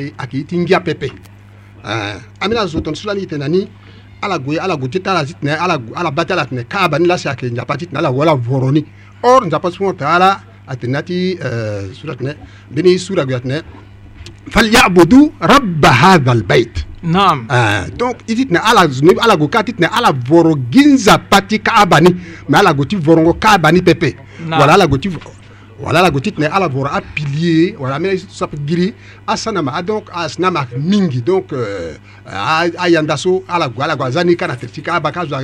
E, 0.00 0.12
akiiti 0.16 0.56
ngia 0.58 0.80
pepe 0.80 1.12
uh, 1.84 1.90
eh, 1.92 2.16
amina 2.40 2.66
zoton 2.66 2.94
sulani 2.94 3.26
tena 3.26 3.48
ni 3.48 3.68
ala 4.22 4.38
goye 4.38 4.56
ala 4.58 4.76
go 4.76 4.88
tita 4.88 5.10
ala 5.12 5.24
zitene 5.24 5.52
ala 5.52 5.76
ala 5.96 6.10
bati 6.10 6.32
ala 6.32 6.46
tene 6.46 6.64
kaba 6.64 6.98
ni 6.98 7.06
lasi 7.06 7.28
ake 7.28 7.50
njapa 7.50 7.76
titene 7.76 7.98
ala 7.98 8.10
wala 8.10 8.32
voroni 8.34 8.84
or 9.28 9.40
njapa 9.46 9.68
subhanahu 9.70 9.96
taala 10.00 10.30
atenati 10.66 11.36
uh, 11.36 11.46
eh, 11.46 11.82
sura 11.92 12.14
tene 12.16 12.32
bini 12.72 12.98
sura 12.98 13.26
goya 13.26 13.40
tene 13.40 13.60
falyabudu 14.48 15.20
rabba 15.50 15.92
hadha 15.92 16.32
albayt 16.32 16.76
naam 17.02 17.44
uh, 17.50 17.84
donc 17.98 18.16
i 18.26 18.34
titene 18.34 18.56
ala 18.58 18.88
zunubi 18.88 19.20
ala 19.20 19.36
go 19.36 19.48
ka 19.48 19.62
titene 19.62 19.86
ala 19.92 20.12
voro 20.12 20.56
ginza 20.72 21.18
pati 21.18 21.58
kaba 21.60 22.00
ni 22.00 22.10
ma 22.48 22.58
ala 22.58 22.72
go 22.72 22.84
ti 22.88 22.96
vorongo 22.96 23.34
kaba 23.36 23.68
ni 23.72 23.82
pepe 23.82 24.16
wala 24.48 24.72
ala 24.80 24.86
go 24.88 24.96
ti 24.96 25.08
wala 25.80 26.02
lago 26.04 26.20
ti 26.20 26.28
tene 26.36 26.44
ala 26.56 26.68
voro 26.68 26.90
apilie 26.92 27.72
wala 27.80 27.94
ambeni 27.96 28.20
ti 28.20 28.28
so 28.36 28.44
ape 28.44 28.58
giri 28.68 28.92
asana 29.32 29.62
ma 29.64 29.72
adonk 29.80 30.12
asina 30.12 30.50
ma 30.56 30.64
mingi 30.76 31.20
donc 31.24 31.54
ayanda 32.84 33.16
euh, 33.16 33.20
so 33.24 33.40
ala 33.48 33.66
gue 33.72 33.80
ala 33.84 33.96
gue 33.96 34.04
aza 34.06 34.20
ni 34.24 34.36
ka 34.36 34.44
na 34.48 34.56
tere 34.60 34.68
ti 34.72 34.82
ka 34.84 35.00
abâ 35.00 35.08
ka 35.14 35.24
azo 35.24 35.40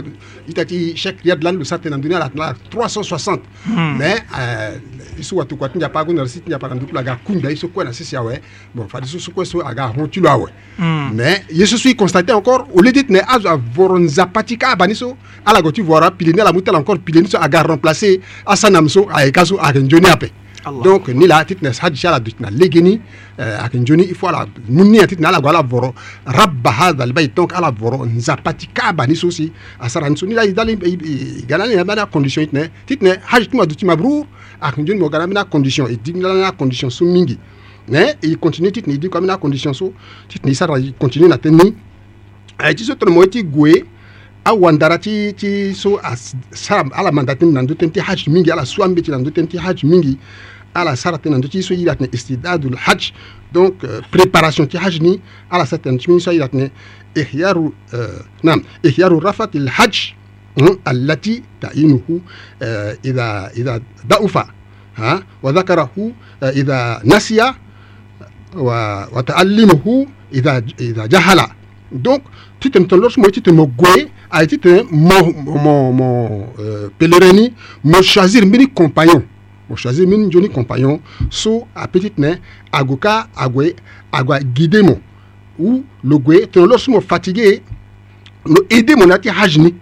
ita 0.51 0.63
ti 0.69 0.93
chèque 1.03 1.25
riade 1.25 1.41
lani 1.45 1.59
lo 1.61 1.65
sara 1.65 1.81
tene 1.83 1.97
na 1.97 1.99
ndöni 1.99 2.15
ala 2.17 2.29
tene 2.29 2.45
ala 2.45 2.53
hmm. 2.55 3.49
360 3.73 3.97
mais 3.99 4.21
euh, 4.39 4.77
so 5.25 5.37
wati 5.37 5.55
kuâ 5.55 5.69
ti 5.69 5.79
nzapa 5.79 6.01
ague 6.01 6.13
na 6.15 6.23
ri 6.23 6.29
si 6.29 6.41
ti 6.41 6.49
nzapa 6.49 6.69
na 6.69 6.75
nduku 6.75 6.93
lo 6.95 7.01
aga 7.01 7.17
kunda 7.25 7.49
ye 7.51 7.57
so 7.57 7.69
kue 7.69 7.85
na 7.85 7.93
sisi 7.93 8.17
awe 8.17 8.41
bon 8.75 8.89
fade 8.89 9.07
so 9.07 9.19
so 9.19 9.33
kue 9.33 9.45
so 9.45 9.61
aga 9.61 9.85
ahon 9.85 10.09
ti 10.11 10.21
lo 10.21 10.29
awe 10.31 10.51
hmm. 10.79 11.15
mais 11.15 11.43
ye 11.51 11.67
so 11.67 11.77
so 11.79 11.89
e 11.89 11.95
constaté 11.95 12.33
encore 12.33 12.65
au 12.75 12.81
lieu 12.83 12.93
ti 12.93 13.05
tene 13.05 13.21
azo 13.27 13.49
avoro 13.49 13.99
nzapa 13.99 14.43
ti 14.43 14.59
ka 14.59 14.73
aba 14.73 14.87
ni 14.87 14.95
so 14.95 15.17
alago 15.45 15.73
ti 15.73 15.83
voara 15.83 16.11
pileni 16.11 16.41
ala 16.41 16.53
mu 16.53 16.61
ti 16.61 16.71
ala 16.71 16.79
encore 16.79 16.99
pileni 16.99 17.29
so 17.29 17.39
aga 17.39 17.63
remplacé 17.63 18.21
asana 18.47 18.83
mu 18.83 18.89
so 18.89 19.07
ayeka 19.11 19.45
so 19.45 19.61
ayeke 19.61 19.79
nzoni 19.81 20.07
ape 20.07 20.29
donc 20.73 21.09
ni 21.09 21.27
la 21.27 21.45
titna 21.45 21.71
hajja 21.71 22.11
la 22.11 22.19
dutna 22.21 22.51
legeni 22.51 23.01
akin 23.39 23.87
joni 23.87 24.03
ifo 24.11 24.27
ala 24.29 24.47
munni 24.69 24.99
titna 25.07 25.29
ala 25.29 25.41
gwala 25.41 25.63
voro 25.63 25.95
rabba 26.27 26.71
hadha 26.73 27.05
albayt 27.05 27.37
donc 27.37 27.55
ala 27.55 27.71
voro 27.71 28.05
nza 28.07 28.37
patika 28.37 28.93
ba 28.93 29.07
ni 29.07 29.15
sosi 29.15 29.53
asara 29.81 30.09
ni 30.11 30.35
la 30.35 30.45
idali 30.45 30.77
galani 31.47 31.77
na 31.77 32.07
condition 32.07 32.45
titne 32.47 32.71
titne 32.87 33.19
hajj 33.25 33.49
tuma 33.49 33.65
duti 33.65 33.85
mabrur 33.87 34.27
akin 34.61 34.85
joni 34.85 35.01
mo 35.01 35.09
galani 35.09 35.35
na 35.35 35.45
condition 35.45 35.87
et 35.87 35.99
digna 36.03 36.35
na 36.35 36.51
condition 36.51 36.91
su 36.91 37.05
mingi 37.05 37.39
mais 37.89 38.17
il 38.23 38.37
continue 38.39 38.73
titne 38.73 38.93
idi 38.95 39.09
comme 39.09 39.27
na 39.27 39.37
condition 39.37 39.73
so 39.73 39.93
titne 40.29 40.53
sara 40.53 40.75
continue 40.99 41.29
na 41.29 41.39
teni 41.39 41.75
ay 42.59 42.75
ti 42.75 42.83
so 42.85 42.95
ton 42.97 43.13
mo 43.13 43.25
ti 43.27 43.45
gwe 43.45 43.85
awandara 44.45 44.99
ti 44.99 45.33
ti 45.35 45.73
so 45.77 46.01
as, 46.03 46.35
ala 46.73 47.13
manda 47.13 47.35
ti 47.37 47.45
na 47.47 47.63
ndö 47.63 47.75
tënë 47.79 47.93
ti 47.95 48.01
hajj 48.01 48.27
mingi 48.31 48.51
ala 48.51 48.65
suambe 48.65 49.01
ti 49.03 49.11
na 49.11 49.19
ndö 49.19 49.31
tënë 49.31 49.47
ti 49.51 49.59
hajj 49.59 49.85
mingi 49.87 50.17
ala 50.77 50.95
sarate 50.97 51.27
nan 51.33 51.41
ti 51.43 51.63
so 51.63 51.75
yiratne 51.75 52.09
istidadul 52.13 52.77
hajj 52.77 53.13
donc 53.53 53.81
préparation 54.13 54.67
ti 54.67 54.77
hajj 54.77 55.01
ni 55.01 55.21
ala 55.51 55.65
sarate 55.67 55.87
nan 55.89 55.99
ti 55.99 56.21
so 56.21 56.33
yiratne 56.33 56.71
ihyaru 57.17 57.73
nam 58.45 58.63
ihyaru 58.85 59.21
rafat 59.21 59.57
al 59.65 59.69
hajj 59.81 60.15
التي 60.89 61.43
تعينه 61.61 62.07
إذا 63.05 63.53
إذا 63.61 63.75
ضعف 64.09 64.37
وذكره 65.45 65.93
إذا 66.43 67.01
نسي 67.05 67.53
وتعلمه 69.13 69.85
إذا 70.33 70.55
إذا 70.81 71.07
جهل 71.13 71.41
donc 71.93 72.25
tu 72.59 72.71
te 72.73 72.79
mets 72.81 72.89
lorsque 72.97 73.19
moi 73.21 73.29
tu 73.31 73.43
te 73.43 73.51
me 73.51 73.67
goé 73.67 74.09
a 74.31 74.43
été 74.45 74.57
mon 74.91 75.29
mon 75.45 75.93
mon 75.93 76.47
euh, 76.59 76.89
pèlerini 76.99 77.53
mon 77.85 78.01
choisir 78.01 78.45
mes 78.47 78.65
compagnons 78.67 79.23
Ochaze 79.71 80.07
min 80.07 80.31
joni 80.31 80.49
compagnon 80.49 81.01
so 81.31 81.67
a 81.75 81.89
petite 81.89 82.19
nain 82.19 82.39
agoka 82.73 83.27
agwe 83.37 83.75
agwa 84.13 84.39
guidemo 84.41 84.99
ou 85.59 85.83
le 86.05 86.19
gwe 86.19 86.45
ton 86.47 86.67
losmo 86.71 87.01
fatigué 87.01 87.63
lo 88.47 88.63
aider 88.71 88.95
mon 88.97 89.11
ati 89.11 89.29
hajni 89.29 89.75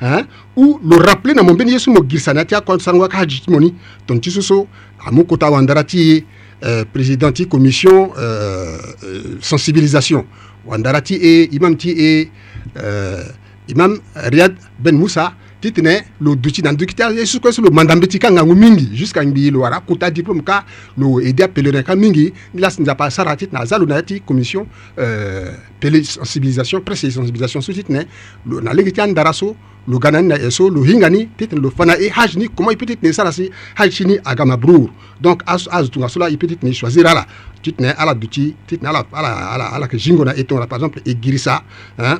hein 0.00 0.26
ou 0.56 0.76
lo 0.84 0.98
rappeler 0.98 1.34
na 1.34 1.42
mon 1.42 1.54
ben 1.56 1.68
yesu 1.72 1.90
mo 1.90 2.02
girsanati 2.06 2.54
akon 2.54 2.78
sangwa 2.80 3.08
ka 3.08 3.24
moni, 3.48 3.74
ton 4.06 4.20
tisuso 4.20 4.66
amukota 5.06 5.50
wandarati 5.50 6.24
euh, 6.62 6.84
président 6.92 7.32
ti 7.32 7.46
commission 7.48 8.12
euh, 8.18 8.76
euh, 9.04 9.36
sensibilisation 9.40 10.26
wandarati 10.66 11.44
imam 11.50 11.76
ti 11.76 11.94
e 11.96 12.30
euh, 12.76 13.24
imam 13.68 13.96
Riyad 14.14 14.52
Ben 14.78 14.94
Moussa 14.98 15.32
ti 15.60 15.70
tene 15.72 16.06
lo 16.20 16.34
duti 16.34 16.62
na 16.62 16.72
nduti 16.72 16.94
ti 16.96 17.02
yesu 17.02 17.40
kue 17.40 17.52
so 17.52 17.60
lo 17.62 17.70
manda 17.70 17.94
mbeti 17.94 18.18
ka 18.18 18.30
ngangu 18.32 18.54
mingi 18.56 18.88
jusqu'à 18.96 19.20
ngbii 19.24 19.50
lo 19.52 19.60
wara 19.60 19.80
kuta 19.80 20.10
diplôme 20.10 20.42
ka 20.42 20.64
lo 20.96 21.20
ede 21.20 21.42
apelerin 21.44 21.82
ka 21.84 21.94
mingi 21.94 22.32
ni 22.54 22.60
laso 22.60 22.82
nzapa 22.82 23.04
asara 23.06 23.36
ti 23.36 23.46
tene 23.46 23.60
aza 23.60 23.76
lo 23.78 23.84
na 23.86 23.96
ya 23.96 24.02
ti 24.02 24.20
commission 24.24 24.64
euh, 24.98 25.52
pele 25.78 26.02
sensibilisation 26.02 26.80
presse 26.80 27.04
e 27.04 27.10
sensibilisation 27.10 27.60
so 27.62 27.72
ti 27.72 27.84
tene 27.84 28.06
lo 28.46 28.60
na 28.60 28.72
lege 28.72 28.90
ti 28.92 29.00
andara 29.00 29.32
so 29.32 29.54
lo 29.86 29.98
ga 29.98 30.10
na 30.10 30.20
ni 30.22 30.28
na 30.28 30.36
e 30.40 30.50
so 30.50 30.68
lo 30.70 30.80
hinga 30.82 31.10
ni 31.12 31.26
ti 31.36 31.46
tene 31.46 31.60
lo 31.60 31.68
fa 31.70 31.84
na 31.84 31.94
e 31.98 32.08
hage 32.08 32.36
ni 32.40 32.48
comment 32.48 32.72
e 32.72 32.76
peut 32.80 32.86
ti 32.88 32.96
tene 32.96 33.12
sara 33.12 33.30
si 33.30 33.50
hage 33.76 33.92
ti 34.00 34.04
ni 34.08 34.16
aga 34.24 34.44
ma 34.44 34.56
brour 34.56 34.88
donc 35.20 35.42
azo 35.44 35.68
azo 35.72 35.90
tongaso 35.92 36.18
la 36.20 36.30
e 36.32 36.36
peut 36.40 36.48
ti 36.48 36.56
tene 36.56 36.72
choisir 36.72 37.04
ala 37.06 37.26
ti 37.62 37.72
tene 37.74 37.92
ala 37.98 38.14
duti 38.14 38.56
ti 38.66 38.78
tene 38.80 38.88
ala 38.88 39.04
ala 39.12 39.28
ala 39.52 39.64
ala 39.76 39.84
yeke 39.86 39.98
zingo 40.00 40.24
na 40.24 40.32
e 40.34 40.44
tongana 40.44 40.66
par 40.66 40.78
exemple 40.80 41.02
e 41.04 41.14
giri 41.20 41.36
sa 41.38 41.60
hein 42.00 42.16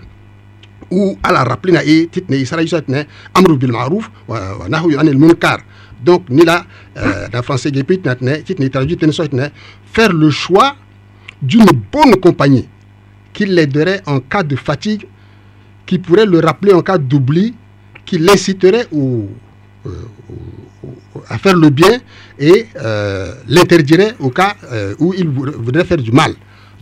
ou 0.91 1.17
à 1.23 1.33
la 1.33 1.45
na 1.73 1.83
e 1.85 2.09
titne 2.11 2.35
isara 2.37 2.63
yusa 2.63 2.81
ne 2.89 3.05
amru 3.35 3.57
bil 3.57 3.73
ma'ruf 3.73 4.11
wa 4.29 4.69
nahyu 4.69 4.99
anil 4.99 5.19
munkar 5.19 5.61
donc 6.05 6.23
ni 6.29 6.45
la 6.45 6.65
dans 6.95 7.39
euh, 7.39 7.43
français 7.43 7.71
gepit 7.73 8.01
natne 8.05 8.43
titne 8.43 8.69
traduit 8.69 8.97
titne 8.97 9.13
soit 9.13 9.31
faire 9.93 10.13
le 10.13 10.31
choix 10.31 10.75
d'une 11.41 11.65
bonne 11.93 12.17
compagnie 12.17 12.69
qui 13.33 13.47
l'aiderait 13.47 14.03
en 14.07 14.21
cas 14.21 14.43
de 14.43 14.57
fatigue 14.57 15.07
qui 15.87 15.99
pourrait 15.99 16.27
le 16.27 16.41
rappeler 16.41 16.73
en 16.73 16.83
cas 16.83 16.99
d'oubli 16.99 17.55
qui 18.05 18.19
l'inciterait 18.19 18.87
au, 18.93 19.29
euh, 19.87 19.91
à 21.29 21.39
faire 21.39 21.55
le 21.57 21.71
bien 21.71 22.01
et 22.39 22.67
euh, 22.83 23.35
l'interdirait 23.47 24.15
au 24.19 24.31
cas 24.31 24.55
où 24.99 25.15
il 25.17 25.29
voudrait 25.29 25.85
faire 25.85 25.99
du 25.99 26.11
mal. 26.11 26.33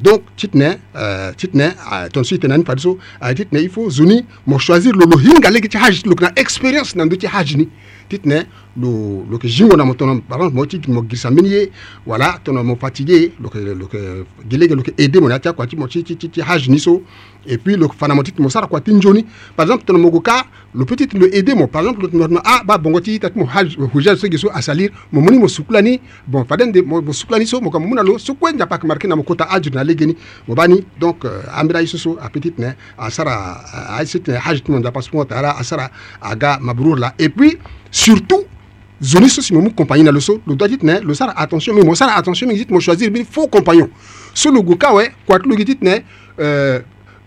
donc 0.01 0.23
titne 0.37 0.79
uh, 0.95 1.35
titne 1.37 1.75
uh, 1.91 2.09
ton 2.13 2.25
si 2.25 2.39
tenani 2.39 2.65
padiso 2.65 2.99
uh, 3.23 3.33
titne 3.35 3.59
il 3.61 3.69
faut 3.71 3.91
zuni 3.91 4.25
mo 4.47 4.59
choisir 4.59 4.93
lolo 4.93 5.19
hinga 5.19 5.51
legi 5.51 5.69
ti 5.69 5.77
haji 5.79 6.03
lokna 6.07 6.31
expérience 6.37 6.95
nandu 6.97 7.17
ti 7.19 7.27
haji 7.27 7.57
ni 7.57 7.69
titne 8.09 8.47
le 8.79 8.91
lo 9.31 9.39
ke 9.43 9.49
jingo 9.51 9.77
na 9.77 9.85
motono 9.85 10.21
par 10.23 10.39
exemple 10.41 10.67
ti 10.69 10.81
mo 10.91 11.03
gisa 11.03 11.31
menye 11.31 11.71
voilà, 12.07 12.37
tono 12.45 12.63
mon 12.65 12.77
fatigué 12.77 13.33
que 13.53 13.59
le 13.59 13.75
que, 13.87 13.99
ke 13.99 14.49
gele 14.49 14.69
lo 14.73 14.83
ke 14.83 14.95
aider 14.99 15.21
mon 15.21 15.31
atia 15.35 15.53
kwati 15.53 15.77
mo 15.77 15.87
ti 15.89 16.03
ti 16.05 16.15
ti 16.17 16.41
haj 16.41 16.69
niso 16.71 17.03
et 17.47 17.59
puis 17.59 17.77
le 17.77 17.89
fana 17.89 18.15
mo 18.15 18.23
ti 18.23 18.33
mo 18.39 18.49
sara 18.49 18.67
kwati 18.67 18.93
njoni 18.95 19.25
par 19.57 19.67
exemple 19.67 19.85
ton 19.85 19.99
mon 19.99 20.09
goka 20.11 20.45
le 20.75 20.85
petit 20.85 21.09
le 21.15 21.27
aider 21.35 21.55
mon 21.55 21.67
par 21.67 21.83
exemple 21.83 22.07
notre 22.13 22.41
ah 22.45 22.61
a 22.61 22.65
ba 22.65 22.79
bongo 22.79 23.01
ti 23.01 23.19
tat 23.19 23.35
mo 23.37 23.45
haj 23.53 23.77
ce 23.77 24.27
qui 24.27 24.47
à 24.53 24.63
salir 24.63 24.91
mon 25.13 25.21
moni 25.21 25.39
mon 25.39 25.49
suklani 25.49 26.01
bon 26.27 26.45
faden 26.45 26.71
de 26.71 26.81
mon 26.81 27.03
suklani 27.13 27.47
so 27.47 27.61
mo 27.61 27.71
kamuna 27.71 28.03
lo 28.03 28.17
sukwen 28.19 28.57
n'a 28.57 28.67
pas 28.67 28.79
marke 28.85 29.07
na 29.07 29.17
mon 29.17 29.23
kota 29.25 29.45
ajur 29.51 29.75
na 29.75 29.83
legeni 29.83 30.17
mon 30.47 30.55
bani 30.55 30.85
donc 31.01 31.25
amira 31.53 31.83
isoso 31.83 32.17
à 32.21 32.29
petit 32.31 32.55
ne 32.59 32.69
à 32.97 33.11
sara 33.11 33.59
a 33.99 34.07
sit 34.07 34.29
haj 34.29 34.63
mo 34.69 34.79
da 34.79 34.93
passeport 34.93 35.27
ala 35.33 35.57
a 35.59 35.65
sara 35.65 35.91
aga 36.23 36.59
mabrour 36.61 36.97
la 36.97 37.13
et 37.19 37.29
puis 37.29 37.59
Surtout, 37.91 38.45
zone 39.03 39.29
so 39.29 39.41
si 39.43 39.55
compagnie 39.77 40.03
na 40.05 40.11
le 40.13 40.21
saut 40.21 40.41
le 40.47 40.55
doit 40.57 40.67
dit 40.69 40.79
ne 40.83 40.99
le 41.01 41.15
sara 41.15 41.39
attention 41.41 41.73
mais 41.75 41.83
mo 41.83 41.95
sara 41.95 42.13
attention 42.15 42.47
mais 42.49 42.55
dit 42.55 42.67
mon 42.69 42.81
choisir 42.81 43.11
bien 43.13 43.23
faux 43.29 43.47
compagnon 43.47 43.89
so 44.35 44.51
lo 44.51 44.61
goka 44.63 44.89
quoi 45.25 45.39
que 45.39 45.49
lo 45.49 45.55
dit 45.55 45.79
ne 45.81 45.99
euh 46.41 46.81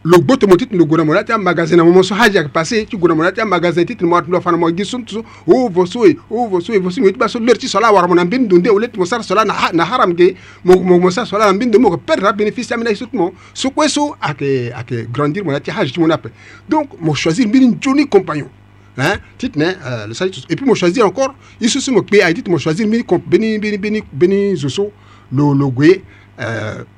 lo 0.03 0.17
gboto 0.19 0.47
mo 0.47 0.57
titre 0.57 0.75
lo 0.75 0.85
gona 0.85 1.05
mon 1.05 1.13
lati 1.13 1.31
magasin 1.39 1.77
na 1.77 1.83
mon 1.85 2.03
so 2.03 2.13
haja 2.13 2.43
passé 2.49 2.85
tu 2.89 2.97
gona 2.97 3.15
mon 3.15 3.23
lati 3.23 3.39
magasin 3.45 3.85
titre 3.85 4.03
moi 4.05 4.21
tu 4.21 4.27
fana 4.41 4.41
faire 4.41 4.57
moi 4.57 4.69
so 4.83 4.97
tout 4.99 5.23
ou 5.47 5.53
so 5.53 5.55
e 5.55 5.55
ou 5.55 5.55
oh, 5.55 5.69
vos 5.69 5.85
so 5.85 6.05
eh, 6.05 6.17
oh, 6.29 6.47
vos 6.49 6.59
vo 6.59 6.89
so 6.89 7.01
ngit 7.01 7.17
ba 7.17 7.29
so 7.29 7.39
lerti 7.39 7.69
sala 7.69 7.89
war 7.91 8.05
mon 8.05 8.17
ambin 8.19 8.39
bin 8.39 8.47
dunde 8.49 8.67
o 8.67 8.77
let 8.77 8.95
mo 8.97 9.05
sara 9.05 9.23
sala 9.23 9.45
na 9.45 9.55
na 9.71 9.85
haram 9.85 10.11
ge 10.13 10.35
mon 10.65 10.81
mo 10.83 10.99
mo 10.99 11.09
sara 11.09 11.25
sala 11.25 11.45
na 11.53 11.57
bin 11.57 11.67
de 11.71 11.77
à 11.77 11.79
mon 11.79 11.97
perdre 11.97 12.33
bénéfice 12.33 12.69
amina 12.73 12.93
sut 12.93 13.13
mo 13.13 13.31
so 13.53 13.69
kweso 13.69 14.13
ake 14.21 14.73
ake 14.75 15.07
grandir 15.09 15.45
mo 15.45 15.51
lati 15.53 15.71
haji 15.71 15.97
mon 16.01 16.07
na 16.07 16.19
donc 16.67 16.89
mon 16.99 17.13
choisir 17.13 17.47
bien 17.47 17.61
une 17.61 17.77
jolie 17.81 18.07
compagnon 18.07 18.49
hein 18.97 19.17
tit 19.37 19.55
ne 19.55 19.65
euh, 19.85 20.07
le 20.07 20.13
sa 20.13 20.25
et 20.27 20.55
puis 20.55 20.65
mo 20.65 20.75
choisir 20.75 21.05
encore 21.05 21.33
il 21.59 21.69
se 21.69 21.79
sont 21.79 21.93
pe 22.01 22.21
ay 22.21 22.33
tit 22.33 22.47
mo 22.49 22.57
choisir 22.57 22.87
mi 22.87 23.03
ko 23.03 23.17
beni 23.25 23.57
beni 23.59 23.77
beni 23.77 24.01
beni 24.11 24.55
zoso 24.57 24.91
lo 25.31 25.53
lo 25.53 25.69
gwe 25.71 26.01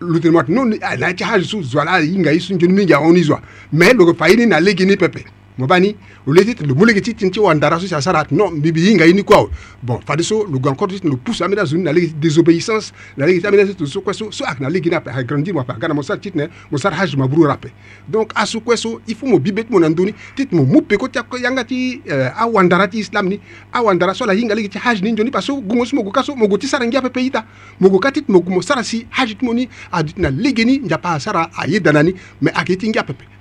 lutin 0.01 0.31
mat 0.31 0.47
non 0.49 0.65
na 0.99 1.13
cha 1.13 1.27
ha 1.33 1.41
su 1.41 1.61
zwala 1.61 2.01
inga 2.01 2.33
isun 2.33 2.57
jun 2.59 2.73
mi 2.73 2.85
ga 2.85 2.99
oni 3.01 3.23
zwa 3.23 3.41
mais 3.71 3.93
lo 3.93 4.05
ko 4.05 4.13
fayini 4.13 4.45
na 4.47 4.59
legini 4.59 4.97
pepe 4.97 5.25
mobani 5.57 5.95
oleti 6.27 6.65
lo 6.65 6.75
mulege 6.75 7.01
ti 7.01 7.13
ti 7.13 7.29
ti 7.29 7.39
wandara 7.39 7.79
so 7.79 7.87
si 7.87 7.95
asara 7.95 8.19
ate 8.19 8.31
non 8.35 8.55
mbibi 8.57 8.81
hinga 8.81 9.05
ye 9.05 9.13
ni 9.13 9.23
kuâ 9.23 9.49
bon 9.83 9.99
fade 10.05 10.23
so 10.23 10.43
lo 10.47 10.59
gue 10.59 10.69
encore 10.71 10.87
ti 10.99 11.07
lo 11.07 11.17
pousse 11.17 11.41
ambeni 11.43 11.61
azoni 11.61 11.83
na 11.83 11.91
lege 11.93 12.07
ti 12.07 12.13
désobéissance 12.19 12.91
na 13.17 13.25
lege 13.27 13.39
ti 13.41 13.47
ambeni 13.47 13.63
aso 13.69 13.85
so 13.85 14.01
kue 14.01 14.13
so 14.13 14.31
so 14.31 14.45
ayeke 14.45 14.57
ah, 14.59 14.63
na 14.63 14.69
lege 14.69 14.89
ni 14.89 14.95
ape 14.95 15.07
ayeke 15.09 15.27
grandir 15.27 15.53
mo 15.53 15.61
ape 15.61 15.71
aga 15.73 15.87
na 15.87 15.93
mo 15.93 16.01
sara 16.03 16.19
ti 16.19 16.31
ti 16.31 16.37
ne 16.37 16.47
mo 16.71 16.77
sara 16.77 16.95
hage 16.95 17.15
maburu 17.17 17.43
ora 17.43 17.53
ape 17.53 17.69
donc 18.09 18.31
aso 18.35 18.59
kue 18.61 18.75
so 18.77 18.99
il 19.07 19.15
faut 19.15 19.27
mo 19.27 19.39
bi 19.39 19.51
be 19.51 19.63
ti 19.63 19.71
mo 19.71 19.79
na 19.79 19.89
ndöni 19.89 20.13
ti 20.35 20.45
ti 20.47 20.55
mo 20.55 20.63
mu 20.65 20.81
peko 20.81 21.07
ti 21.07 21.19
yanga 21.43 21.63
ti 21.63 22.01
euh, 22.09 22.31
awandara 22.41 22.87
ti 22.87 22.97
islam 22.99 23.27
ni 23.27 23.39
awandara 23.73 24.13
so 24.13 24.23
ala 24.23 24.33
hinga 24.33 24.55
lege 24.55 24.67
ti 24.69 24.79
hage 24.79 25.01
ni 25.03 25.11
nzoni 25.11 25.29
parce 25.31 25.45
so 25.47 25.61
gungo 25.61 25.85
so 25.85 25.95
mo 25.95 26.03
gue 26.03 26.11
ka 26.11 26.23
so 26.23 26.35
mo 26.35 26.47
gue 26.47 26.57
ti 26.57 26.67
sara 26.67 26.85
ngia 26.85 27.01
pepe 27.01 27.21
ita 27.25 27.45
mo 27.79 27.89
gue 27.89 27.99
ka 27.99 28.11
ti 28.11 28.21
ti 28.25 28.31
mo 28.31 28.39
gue 28.41 28.53
mo 28.53 28.61
sara 28.61 28.81
si 28.83 29.05
hage 29.11 29.35
ti 29.37 29.45
mo 29.45 29.53
ni 29.53 29.69
adu 29.91 30.13
ti 30.13 30.21
na 30.21 30.29
lege 30.31 30.65
ni 30.65 30.77
nzapa 30.81 31.13
asara 31.13 31.49
ayeda 31.61 31.91
na 31.93 32.01
ni 32.03 32.13
me 32.41 32.49
ayeke 32.51 32.71
ye 32.73 32.77
ti 32.77 32.89
ngia 32.89 33.03
pepe 33.05 33.32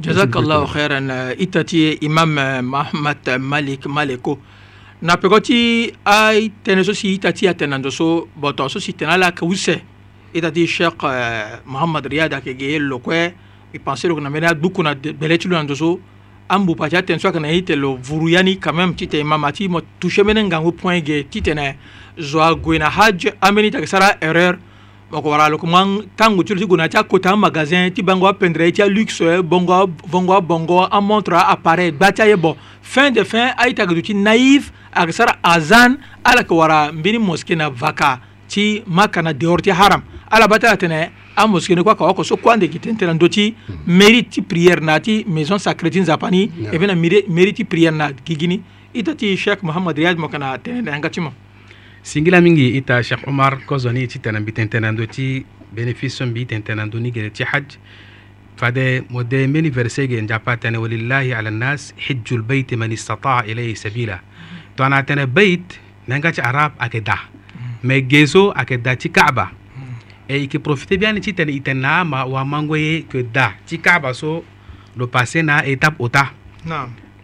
jazakallahu 0.00 0.66
khairan 0.66 1.10
euh, 1.10 1.34
i 1.38 1.46
tati 1.46 1.98
imam 2.02 2.38
euh, 2.38 2.62
mahamad 2.62 3.38
malik 3.38 3.86
maleko 3.86 4.38
na 5.02 5.16
pegoti 5.16 5.92
ai 6.04 6.50
tene 6.62 6.82
so 6.84 6.92
si 6.92 7.14
itati 7.14 7.46
atenando 7.48 7.90
so 7.90 8.28
boto 8.36 8.68
so 8.68 8.80
si 8.80 8.92
tena 8.94 9.16
la 9.16 9.30
kawuse 9.30 9.78
itati 10.34 10.66
sheikh 10.66 11.02
euh, 11.04 11.60
mahamad 11.66 12.06
riyad 12.06 12.34
ake 12.34 12.54
geye 12.58 12.78
lokwe 12.78 13.34
i 13.72 13.78
pensé 13.78 14.08
lo 14.08 14.14
kana 14.16 14.30
mene 14.30 14.44
a 14.46 14.54
duku 14.54 14.82
na 14.82 14.94
bele 14.94 15.38
ti 15.38 15.48
lo 15.48 15.56
nando 15.56 15.74
so 15.76 16.00
ambu 16.48 16.74
pati 16.74 16.96
atene 16.96 17.18
so 17.18 17.28
akana 17.28 17.48
ye 17.52 17.62
tene 17.62 17.80
lo 17.80 17.94
vuru 18.02 18.28
yani 18.30 18.58
quand 18.58 18.74
même 18.74 18.94
ti 18.94 19.06
tene 19.06 19.20
imam 19.20 19.44
ati 19.44 19.68
mo 19.68 19.80
touché 20.00 20.24
mene 20.24 20.44
ngangu 20.44 20.72
point 20.72 21.06
ge 21.06 21.22
ti 21.30 21.40
tene 21.42 21.76
zo 22.18 22.42
ague 22.42 22.78
na 22.78 22.90
haj 22.90 23.30
ambeni 23.40 23.70
taki 23.70 23.86
sara 23.86 24.16
erreur 24.20 24.58
bakobara 25.14 25.48
lo 25.48 25.58
kuma 25.58 25.84
ntango 25.84 26.42
ti 26.42 26.54
lo 26.54 26.60
ti 26.60 26.66
gue 26.66 26.76
na 26.76 26.88
ti 26.88 26.96
akota 26.98 27.30
amagasin 27.32 27.90
ti 27.94 28.02
bango 28.02 28.26
apendre 28.26 28.66
ye 28.66 28.72
ti 28.72 28.82
aluxe 28.82 29.20
eh, 29.24 29.42
bongo 29.42 29.86
vongo 30.12 30.32
abongo 30.36 30.86
amontre 30.90 31.36
appareil 31.38 31.92
gba 31.94 32.12
ti 32.12 32.22
aye 32.22 32.36
bo 32.36 32.56
fin 32.82 33.12
de 33.14 33.24
fin 33.24 33.54
aita 33.56 33.82
ayeke 33.82 33.86
duti 33.94 34.02
ti 34.10 34.14
naïve 34.14 34.70
ayeke 34.92 35.12
sara 35.12 35.36
azan 35.42 35.98
ala 36.24 36.40
yeke 36.40 36.54
wara 36.54 36.92
mbeni 36.92 37.18
moske 37.18 37.54
na 37.54 37.70
vaka 37.70 38.18
ti 38.48 38.82
maka 38.86 39.22
na 39.22 39.32
dehors 39.32 39.62
ti 39.62 39.70
haram 39.70 40.02
ala 40.30 40.48
ba 40.48 40.58
ti 40.58 40.66
ala 40.66 40.76
tene 40.76 41.10
amoske 41.36 41.74
ni 41.76 41.82
kue 41.82 41.92
ayeke 41.92 42.02
oko 42.10 42.24
so 42.24 42.36
kue 42.36 42.52
andeke 42.52 42.78
tene 42.80 42.98
tene 42.98 43.12
na 43.12 43.14
ndö 43.14 43.28
ti 43.28 43.54
mérite 43.86 44.26
hmm. 44.26 44.30
ti 44.34 44.40
prière 44.42 44.80
na 44.80 44.98
ti 45.00 45.24
maison 45.28 45.58
sacré 45.58 45.90
ti 45.90 46.00
nzapa 46.00 46.30
ni 46.30 46.50
e 46.72 46.78
be 46.78 46.86
na 46.86 46.94
mérite 46.94 47.54
ti 47.54 47.64
prière 47.64 47.94
na 47.94 48.10
gigi 48.26 48.48
ni 48.48 48.60
ita 48.92 49.14
ti 49.14 49.36
cheikh 49.36 49.62
mohamad 49.62 49.96
riad 49.98 50.18
mo 50.18 50.26
yeke 50.26 50.38
na 50.38 50.58
tene 50.58 50.82
na 50.82 50.90
yanga 50.90 51.10
ti 51.10 51.20
mo 51.20 51.30
singila 52.04 52.36
mingi 52.44 52.76
ita 52.76 53.00
cheikh 53.00 53.24
omar 53.26 53.64
kozoni 53.64 54.04
ti 54.06 54.20
tene 54.20 54.36
mbi 54.44 54.52
tentene 54.52 54.92
ndo 54.92 55.06
ti 55.08 55.40
bénéfice 55.72 56.16
so 56.20 56.26
mbi 56.28 56.44
tentene 56.44 56.84
ndo 56.84 57.00
ni 57.00 57.08
gene 57.10 57.30
ti 57.32 57.40
hadj 57.42 57.80
fade 58.60 59.02
mo 59.08 59.22
de 59.24 59.46
mbeni 59.48 59.70
verset 59.72 60.10
ge 60.12 60.20
njapa 60.20 60.56
tene 60.60 60.76
walillahi 60.78 61.32
ala 61.32 61.50
nnas 61.50 61.94
hijju 61.96 62.38
lbeyti 62.44 62.76
man 62.76 62.92
istataa 62.92 63.44
ilayhi 63.48 63.72
sabila 63.76 64.20
to 64.76 64.84
ana 64.84 65.00
tene 65.02 65.24
beit 65.26 65.80
nanga 66.06 66.28
ti 66.32 66.40
arab 66.44 66.72
ayeke 66.78 67.00
da 67.00 67.16
me 67.82 68.00
ge 68.04 68.26
so 68.28 68.52
ayeke 68.52 68.76
da 68.84 68.96
ti 69.00 69.08
kaaba 69.08 69.48
e 70.28 70.36
yeke 70.44 70.58
profite 70.60 70.96
biani 71.00 71.20
ti 71.24 71.32
tene 71.32 71.52
e 71.56 71.60
tene 71.60 71.80
na 71.80 72.00
ama 72.04 72.24
wamango 72.28 72.76
ye 72.76 72.94
yeke 73.00 73.24
da 73.32 73.56
ti 73.64 73.78
kaaba 73.80 74.12
so 74.12 74.44
lo 74.96 75.06
passé 75.08 75.40
na 75.42 75.64
étape 75.64 75.96
ota 75.98 76.28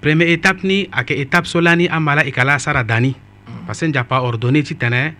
premier 0.00 0.32
étape 0.32 0.64
ni 0.64 0.88
ayeke 0.90 1.20
étape 1.20 1.44
so 1.46 1.60
lani 1.60 1.84
ama 1.88 2.14
la 2.16 2.22
e 2.24 2.32
yeke 2.32 2.40
ala 2.40 2.54
asara 2.56 2.80
da 2.82 2.96
ni 3.00 3.12
parce 3.66 3.80
que 3.80 3.86
n 3.86 3.92
japa 3.94 4.20
ordonné 4.20 4.62
ti 4.62 4.74
tene 4.76 5.14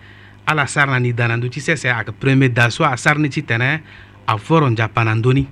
ala 0.45 0.65
sara 0.67 0.91
na 0.91 0.99
ni 0.99 1.13
da 1.13 1.27
na 1.27 1.35
ndö 1.37 1.49
ti 1.49 1.59
sese 1.61 1.85
ayeke 1.89 2.11
premier 2.11 2.51
daso 2.51 2.83
asara 2.83 3.19
ni 3.19 3.29
ti 3.29 3.43
tene 3.43 3.81
avoro 4.27 4.69
nzapa 4.69 5.03
na 5.03 5.13
ndöni 5.15 5.47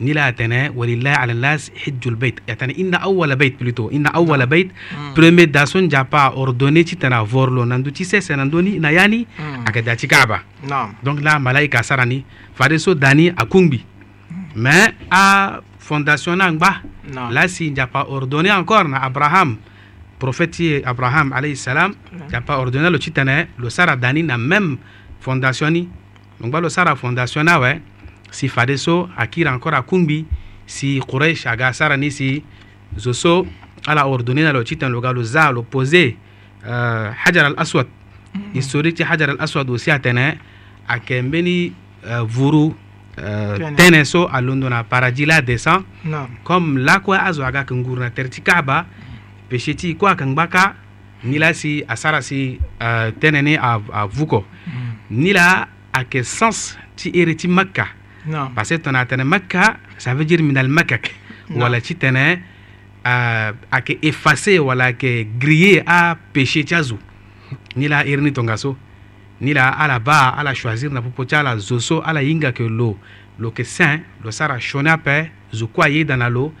ni 0.00 0.12
la 0.14 0.26
atene 0.26 0.70
walillahi 0.74 1.16
ala 1.16 1.34
nas 1.34 1.70
hijjul 1.74 2.16
beit 2.16 2.40
atene 2.48 2.72
inna 2.76 2.98
awala 3.02 3.36
beit 3.36 3.58
plutôt 3.58 3.90
inna 3.92 4.10
awala 4.14 4.46
beit 4.46 4.70
hmm. 4.70 5.14
premier 5.14 5.46
daso 5.48 5.80
nzapa 5.80 6.32
aordonné 6.34 6.84
ti 6.84 6.96
tene 6.96 7.14
avoro 7.14 7.52
lo 7.54 7.64
na 7.64 7.78
ndö 7.78 7.90
ti 7.90 8.04
sese 8.04 8.30
na 8.36 8.44
ndöni 8.44 8.78
na 8.78 8.90
ya 8.90 9.06
ni 9.08 9.26
ayeke 9.66 9.80
hmm. 9.80 9.86
da 9.86 9.96
ti 9.96 10.06
kaaba 10.08 10.40
donc 11.02 11.20
la 11.22 11.38
malaika 11.38 11.80
asara 11.80 12.04
ni 12.04 12.24
fade 12.54 12.78
so 12.78 12.94
da 12.94 13.14
ni 13.14 13.28
akungbi 13.30 13.84
mais 14.54 14.94
afondation 15.10 16.36
na 16.38 16.50
ngba 16.50 16.82
la 17.30 17.48
si 17.48 17.70
nzapa 17.70 18.06
ordonné 18.08 18.50
encore 18.52 18.88
na 18.88 19.02
abraham 19.02 19.56
prophète 20.20 20.82
abraham 20.84 21.32
alayhi 21.32 21.56
salam 21.56 21.94
ya 22.30 22.42
pa 22.44 22.58
ordonné 22.60 22.90
lo 22.92 22.98
citene 23.00 23.48
lo 23.58 23.68
sara 23.72 23.96
dani 23.96 24.22
na 24.22 24.36
même 24.38 24.76
fondation 25.18 25.70
ni 25.72 25.88
donc 26.38 26.52
ba 26.52 26.60
lo 26.60 26.68
sara 26.68 26.94
fondation 26.94 27.42
na 27.42 27.58
we 27.58 27.80
si 28.30 28.46
fade 28.46 28.76
so 28.76 29.08
akiri 29.16 29.48
encore 29.48 29.74
akungbi 29.74 30.24
si 30.68 31.00
quraish 31.00 31.46
aga 31.48 31.72
sara 31.72 31.96
ni 31.96 32.10
si 32.12 32.44
zo 32.96 33.12
so 33.16 33.46
ala 33.88 34.06
ordonné 34.06 34.42
na 34.44 34.52
lo 34.52 34.62
citene 34.62 34.92
lo 34.92 35.00
ga 35.00 35.10
lo 35.10 35.24
za 35.24 35.50
lo 35.50 35.62
posé 35.64 36.14
euh, 36.68 37.10
hajar 37.26 37.46
al 37.50 37.54
aswad 37.56 37.86
mm 37.88 38.40
-hmm. 38.40 38.54
historique 38.58 38.96
ti 39.00 39.02
hajar 39.02 39.30
al 39.34 39.40
aswad 39.40 39.66
aussi 39.70 39.90
atene 39.90 40.38
ayeke 40.88 41.22
mbeni 41.22 41.72
uh, 42.04 42.22
vuru 42.28 42.68
uh, 43.16 43.56
tënë 43.76 44.04
so 44.04 44.28
alondo 44.28 44.68
na 44.68 44.84
paradis 44.84 45.26
la 45.26 45.40
descend 45.40 45.82
comme 46.44 46.84
lakue 46.84 47.16
azo 47.18 47.44
aga 47.44 47.58
yeke 47.60 47.74
ngur 47.74 47.98
na 47.98 48.10
tere 48.10 48.28
ti 48.28 48.40
kaaba 48.40 48.82
mm 48.84 48.86
-hmm. 48.86 49.09
péché 49.50 49.74
ti 49.74 49.96
ko 49.98 50.06
akangba 50.06 50.46
ka 50.46 50.74
ni 51.26 51.36
la 51.38 51.52
si 51.52 51.82
a 51.88 51.96
sara 51.98 52.22
si 52.22 52.56
uh, 52.80 53.10
tënë 53.18 53.42
ni 53.42 53.54
a, 53.58 53.76
a 53.82 54.06
vu 54.06 54.24
ko 54.30 54.40
mm. 54.40 55.10
ni 55.20 55.34
la 55.34 55.66
ayeke 55.92 56.22
sens 56.22 56.78
ti 56.94 57.10
ere 57.18 57.34
ti 57.34 57.48
maka 57.50 57.88
no. 58.24 58.48
parce 58.54 58.70
que 58.70 58.78
tongana 58.80 59.00
atene 59.04 59.24
maka 59.26 59.76
ça 59.98 60.14
veut 60.14 60.24
dire 60.24 60.40
minal 60.42 60.68
makak 60.70 61.10
no. 61.50 61.62
wala 61.66 61.80
ti 61.82 61.96
tene 61.98 62.24
uh, 63.04 63.50
ayeke 63.74 63.98
effacé 64.02 64.56
wala 64.62 64.94
ayeke 64.94 65.26
grillé 65.38 65.82
apéché 65.84 66.64
ti 66.64 66.74
azo 66.74 66.96
ni 67.76 67.88
la 67.90 68.06
iri 68.06 68.22
ni 68.22 68.32
tongaso 68.32 68.76
ni 69.40 69.52
la 69.52 69.68
ala 69.70 69.98
ba 69.98 70.30
ala 70.38 70.54
choisir 70.54 70.92
na 70.94 71.02
popo 71.02 71.24
ti 71.26 71.34
ala 71.34 71.58
zo 71.58 71.78
so 71.80 72.00
ala 72.00 72.22
hinga 72.22 72.48
yeke 72.54 72.68
lo 72.70 72.96
lo 73.38 73.48
yeke 73.50 73.64
sain 73.64 74.02
lo 74.24 74.30
sara 74.30 74.56
sioni 74.60 74.88
ape 74.88 75.18
zo 75.52 75.66
kuâ 75.66 75.88
ye 75.90 76.04
dan 76.04 76.22
na 76.22 76.30
lo 76.30 76.52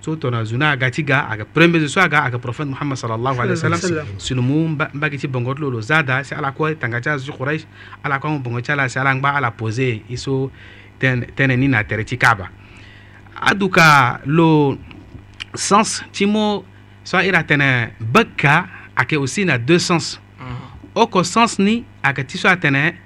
so 0.00 0.16
tona 0.16 0.40
zuna 0.44 0.70
aga 0.72 0.88
ti 0.90 1.02
ga 1.04 1.28
aga 1.28 1.44
premier 1.44 1.84
so 1.88 2.00
aga 2.00 2.24
aga 2.24 2.38
prophète 2.40 2.68
mohammed 2.72 2.96
sallallahu 2.96 3.36
alayhi 3.36 3.56
wa 3.60 3.64
sallam 3.76 3.80
sino 4.18 4.40
mu 4.42 4.68
mbage 4.72 5.20
ti 5.20 5.28
bongo 5.28 5.52
ti 5.54 5.60
lo 5.60 5.70
lo 5.76 5.80
za 5.84 6.00
da 6.02 6.24
si 6.24 6.32
ala 6.34 6.52
kuâ 6.56 6.72
tanga 6.80 7.00
ti 7.04 7.08
azo 7.12 7.28
quraish 7.36 7.64
ala 8.02 8.16
kuâ 8.18 8.32
mu 8.32 8.40
bongo 8.40 8.60
ti 8.64 8.72
ala 8.72 8.88
si 8.88 8.96
ala 8.98 9.12
ngba 9.14 9.36
ala 9.36 9.50
pose 9.52 10.00
e 10.08 10.16
so 10.16 10.48
tene, 10.98 11.28
tënë 11.36 11.56
ni 11.60 11.68
na 11.68 11.84
tere 11.84 12.04
ti 12.08 12.16
kaba 12.16 12.48
aduka 13.50 14.20
lo 14.24 14.76
sens 15.54 16.00
ti 16.16 16.24
mû 16.24 16.64
so 17.04 17.18
airi 17.20 17.36
atene 17.36 17.92
beka 18.00 18.56
ayeke 18.96 19.16
aussi 19.20 19.44
na 19.44 19.58
deux 19.60 19.78
sens 19.84 20.16
mhm. 20.40 20.56
oko 20.96 21.20
sens 21.28 21.58
ni 21.60 21.84
ayeke 22.02 22.24
ti 22.24 22.38
so 22.40 22.48
atene 22.48 22.96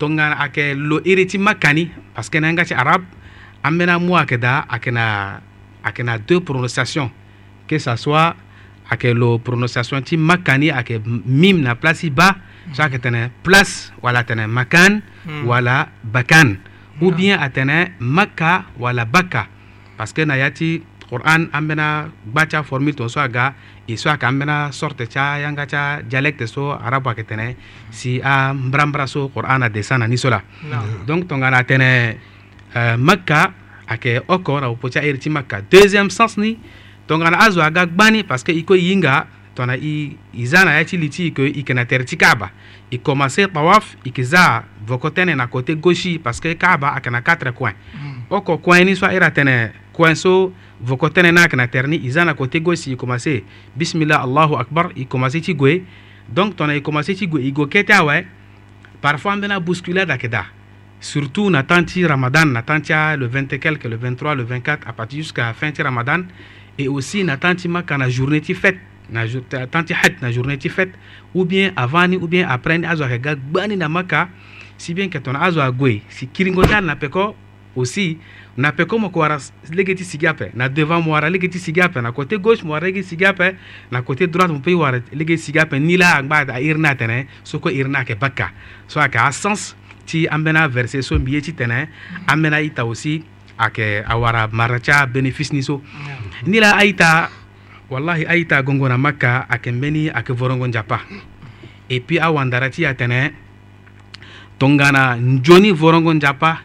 tongana 0.00 0.40
ayeke 0.40 0.72
lo 0.74 1.04
iri 1.04 1.28
ti 1.28 1.36
maka 1.36 1.68
ni 1.76 1.92
parce 2.16 2.30
que 2.32 2.40
na 2.40 2.48
yanga 2.48 2.64
ti 2.64 2.72
arabe 2.72 3.04
ambeni 3.62 3.92
amû 3.92 4.16
ayeke 4.16 4.40
da 4.40 4.64
ayeke 4.72 4.88
na 4.88 5.04
ake 5.82 6.02
na 6.04 6.18
deux 6.18 6.40
prononciation 6.40 7.10
que 7.68 7.78
ça 7.78 7.96
soit 7.96 8.36
ake 8.90 9.12
lo 9.14 9.38
prononciation 9.38 10.00
ti 10.02 10.16
makani 10.16 10.70
ake 10.70 11.00
mim 11.26 11.62
na 11.62 11.74
place 11.74 12.04
i 12.04 12.10
ba 12.10 12.36
so 12.72 12.82
ayeke 12.84 12.98
tene 13.00 13.30
place 13.42 13.92
wala 14.02 14.24
tene 14.26 14.46
makan 14.46 15.02
mm. 15.26 15.42
wala 15.48 15.88
bakan 16.04 16.60
yeah. 16.60 17.00
ou 17.00 17.08
hmm. 17.10 17.16
bien 17.16 17.38
atene 17.40 17.96
maka 17.98 18.68
wala 18.78 19.04
baka 19.08 19.48
parce 19.96 20.12
que 20.12 20.22
na 20.26 20.36
ya 20.36 20.50
ti 20.52 20.82
qur'an 21.08 21.48
an 21.52 21.64
bena 21.66 22.12
gba 22.30 22.46
ti 22.46 22.54
aformule 22.56 22.92
tongaso 22.94 23.18
aga 23.20 23.54
e 23.88 23.96
so 23.96 24.10
ayeke 24.12 24.22
ambena 24.26 24.68
sorte 24.72 25.08
ti 25.08 25.18
ayanga 25.18 25.64
ti 25.66 25.74
dialecte 26.06 26.44
so 26.46 26.76
arabe 26.76 27.08
ayeke 27.10 27.24
tene 27.26 27.56
si 27.90 28.20
ambrambra 28.22 29.06
so 29.08 29.32
qur'an 29.34 29.62
adescend 29.66 30.04
na 30.04 30.08
ni 30.08 30.18
so 30.20 30.28
la 30.30 30.42
no. 30.68 30.84
donc 31.08 31.24
tongana 31.26 31.64
atene 31.64 32.20
uh, 32.76 32.94
maka 33.00 33.54
ayeke 33.90 34.22
oko 34.30 34.60
na 34.62 34.68
oko 34.70 34.86
ti 34.88 34.98
ahiri 35.02 35.18
ti 35.18 35.26
ma 35.30 35.42
ka 35.42 35.58
deuxiéme 35.66 36.10
sens 36.14 36.38
ni 36.38 36.56
tongana 37.10 37.38
azo 37.42 37.58
aga 37.62 37.86
gbani 37.86 38.22
parceke 38.22 38.54
e 38.54 38.62
kue 38.62 38.78
hinga 38.78 39.26
tongana 39.54 39.74
e 39.76 40.14
za 40.46 40.62
na 40.64 40.78
ya 40.78 40.84
ti 40.86 40.96
li 40.96 41.10
ti 41.10 41.22
e 41.22 41.26
yeke 41.34 41.42
yeke 41.58 41.74
na 41.74 41.84
tere 41.84 42.04
ti 42.06 42.16
kaaba 42.16 42.50
e 42.90 42.98
commencé 43.02 43.48
tawaf 43.50 43.94
e 43.94 44.08
yeke 44.08 44.22
za 44.22 44.62
voko 44.86 45.08
tënë 45.10 45.34
na 45.36 45.46
côté 45.50 45.74
gauche 45.74 46.18
parceke 46.22 46.54
kaaba 46.54 46.94
ayeke 46.94 47.10
na 47.10 47.20
quatre 47.20 47.52
coin 47.52 47.74
mm. 47.74 48.30
oko 48.30 48.58
coin 48.58 48.86
ni 48.86 48.94
so 48.96 49.06
airi 49.10 49.24
atene 49.26 49.72
coin 49.92 50.14
so 50.14 50.52
voko 50.80 51.08
tënë 51.10 51.32
ni 51.34 51.40
ayeke 51.42 51.56
na 51.58 51.66
tere 51.66 51.88
ni 51.88 51.98
e 52.06 52.10
za 52.10 52.24
na 52.24 52.34
côté 52.34 52.60
gauche 52.62 52.86
e 52.90 52.96
commencé 52.96 53.42
bisimillah 53.76 54.22
allahu 54.22 54.54
akbar 54.56 54.92
e 54.96 55.04
commencé 55.04 55.40
ti 55.40 55.54
gue 55.54 55.82
donc 56.30 56.54
tongana 56.54 56.78
e 56.78 56.82
commencé 56.82 57.14
ti 57.14 57.26
gue 57.26 57.42
e 57.42 57.50
gue 57.50 57.66
kete 57.68 57.90
awe 57.92 58.22
parfois 59.02 59.34
ambeni 59.34 59.52
abuscule 59.54 60.02
adayeke 60.06 60.28
da 60.30 60.46
Surtout, 61.00 61.44
on 61.46 61.54
attend 61.54 61.86
Ramadan, 62.06 62.50
on 62.52 62.56
attend 62.56 63.16
le 63.18 63.24
20 63.26 63.50
et 63.54 63.58
quelques, 63.58 63.84
le 63.84 63.96
23, 63.96 64.34
le 64.34 64.42
24, 64.42 64.86
à 64.86 64.92
partir 64.92 65.18
jusqu'à 65.20 65.50
fin 65.54 65.70
de 65.70 65.82
Ramadan. 65.82 66.24
Et 66.78 66.88
aussi, 66.88 67.22
on 67.24 67.28
attend 67.28 67.52
quand 67.86 67.96
la 67.96 68.10
journée 68.10 68.36
est 68.46 68.54
faite. 68.54 68.76
hâte 69.14 70.20
la 70.20 70.30
journée 70.30 70.54
est 70.62 70.68
faite 70.68 70.92
ou 71.34 71.46
bien 71.46 71.72
avant 71.74 72.06
ou 72.12 72.28
bien 72.28 72.46
après 72.48 72.78
ni 72.78 72.86
azwa 72.86 73.08
kaga 73.10 73.32
bani 73.34 73.76
na 73.76 73.88
maka 73.88 74.28
si 74.78 74.94
bien 74.94 75.08
que 75.10 75.18
ton 75.18 75.34
azwa 75.34 75.66
gwe 75.72 75.96
si 76.08 76.28
kiringo 76.28 76.62
dal 76.62 76.84
na 76.86 76.94
peko 76.94 77.34
aussi 77.74 78.18
na 78.56 78.70
peko 78.70 78.98
mo 79.02 79.10
kwara 79.10 79.38
legeti 79.72 80.04
sigape 80.04 80.52
na 80.54 80.68
devant 80.68 81.02
mo 81.02 81.16
ara 81.16 81.28
legeti 81.28 81.58
sigape 81.58 81.96
na 82.00 82.12
côté 82.12 82.38
gauche 82.38 82.62
mo 82.62 82.72
ara 82.76 82.86
legeti 82.86 83.08
sigape 83.08 83.56
na 83.90 84.00
côté 84.02 84.28
droite 84.28 84.52
mo 84.52 84.60
pe 84.60 84.74
wara 84.74 85.00
legeti 85.12 85.42
sigape 85.42 85.72
ni 85.80 85.96
la 85.96 86.14
agba 86.20 86.44
da 86.44 86.60
irna 86.60 86.94
tene 86.94 87.26
soko 87.42 87.68
irna 87.68 88.04
ke 88.04 88.14
baka 88.14 88.50
so 88.86 89.00
aka 89.00 89.32
sens 89.32 89.74
ci 90.06 90.26
an 90.28 90.44
bɛna 90.44 90.68
verse 90.68 91.02
so 91.02 91.18
min 91.18 91.34
ye 91.34 91.40
ci 91.42 91.52
tɛnɛ 91.52 91.88
an 92.28 92.36
bɛna 92.42 92.62
i 92.62 92.70
ta 92.70 92.82
aussi 92.84 93.24
a 93.58 93.68
kɛ 93.70 94.04
a 94.06 94.16
wara 94.18 94.48
maraca 94.48 95.06
bénéfice 95.10 95.52
ni 95.52 95.62
so 95.62 95.82
ni 96.46 96.60
la 96.60 96.76
a 96.76 96.84
yi 96.84 96.92
ta 96.94 97.30
wallahi 97.90 98.24
a 98.28 98.34
yi 98.36 98.44
ta 98.46 98.62
gongona 98.62 98.96
makka 98.98 99.46
a 99.48 99.56
kɛ 99.58 99.72
mɛni 99.72 100.08
a 100.10 100.22
kɛ 100.22 100.34
vɔrɔngɔ 100.36 100.72
japa 100.72 101.00
et 101.88 102.00
puis 102.06 102.18
a 102.18 102.24
wandara 102.30 102.70
ci 102.72 102.84
a 102.84 102.94
tɛnɛ 102.94 103.32
tongana 104.58 105.16
njoni 105.18 105.72
vɔrɔngɔ 105.72 106.20
japa 106.20 106.60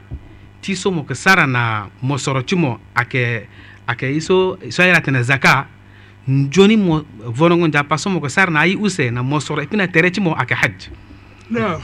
ti 0.62 0.76
so 0.76 0.92
mo 0.92 1.04
kɛ 1.04 1.16
sara 1.16 1.46
na 1.48 1.88
mɔsɔrɔ 2.04 2.44
ci 2.46 2.56
mɔ 2.56 2.78
a 2.96 3.04
kɛ 3.06 3.44
a 3.88 3.94
kɛ 3.94 4.16
i 4.16 4.20
so 4.22 4.58
so 4.70 4.84
a 4.84 4.88
yɛrɛ 4.94 5.02
tɛnɛ 5.04 5.24
zaka 5.24 5.68
njoni 6.28 6.78
mɔ 6.78 7.04
vɔrɔngɔ 7.28 7.72
japa 7.72 7.98
so 8.00 8.10
mo 8.10 8.20
kɛ 8.20 8.30
sara 8.32 8.50
na 8.52 8.62
a 8.62 8.66
yi 8.68 8.76
use 8.78 8.98
na 9.12 9.22
mɔsɔrɔ 9.22 9.64
et 9.64 9.68
puis 9.70 9.78
na 9.78 9.86
tɛrɛ 9.86 10.14
ci 10.14 10.22
mɔ 10.22 10.34
a 10.42 10.46
kɛ 10.46 10.56
hajj 10.56 10.90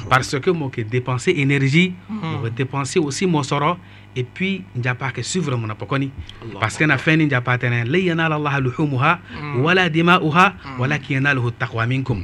parce 0.09 0.39
que 0.39 0.69
que 0.71 0.81
dépenser 0.83 1.33
énergie 1.39 1.93
hmm. 2.09 2.35
moke 2.41 2.49
dépenser 2.55 2.99
aussi 2.99 3.27
mon 3.27 3.43
soro 3.43 3.77
et 4.15 4.23
puis 4.23 4.63
pas 4.97 5.11
que 5.11 5.21
suivre 5.21 5.55
mon 5.55 5.69
apokoni 5.69 6.11
parce 6.59 6.77
que 6.77 6.83
na 6.85 6.97
fɛn 6.97 7.17
ni 7.17 7.25
njapa 7.25 7.57
tɛnɛ 7.57 7.85
la 7.85 7.97
yanala 7.97 8.35
allaha 8.35 8.59
luhumuha 8.59 9.19
hmm. 9.39 9.61
wala 9.63 9.89
dimauha 9.89 10.53
hmm. 10.63 10.79
walakin 10.79 11.15
yanaluhu 11.21 11.51
taqwa 11.57 11.85
minkum 11.85 12.23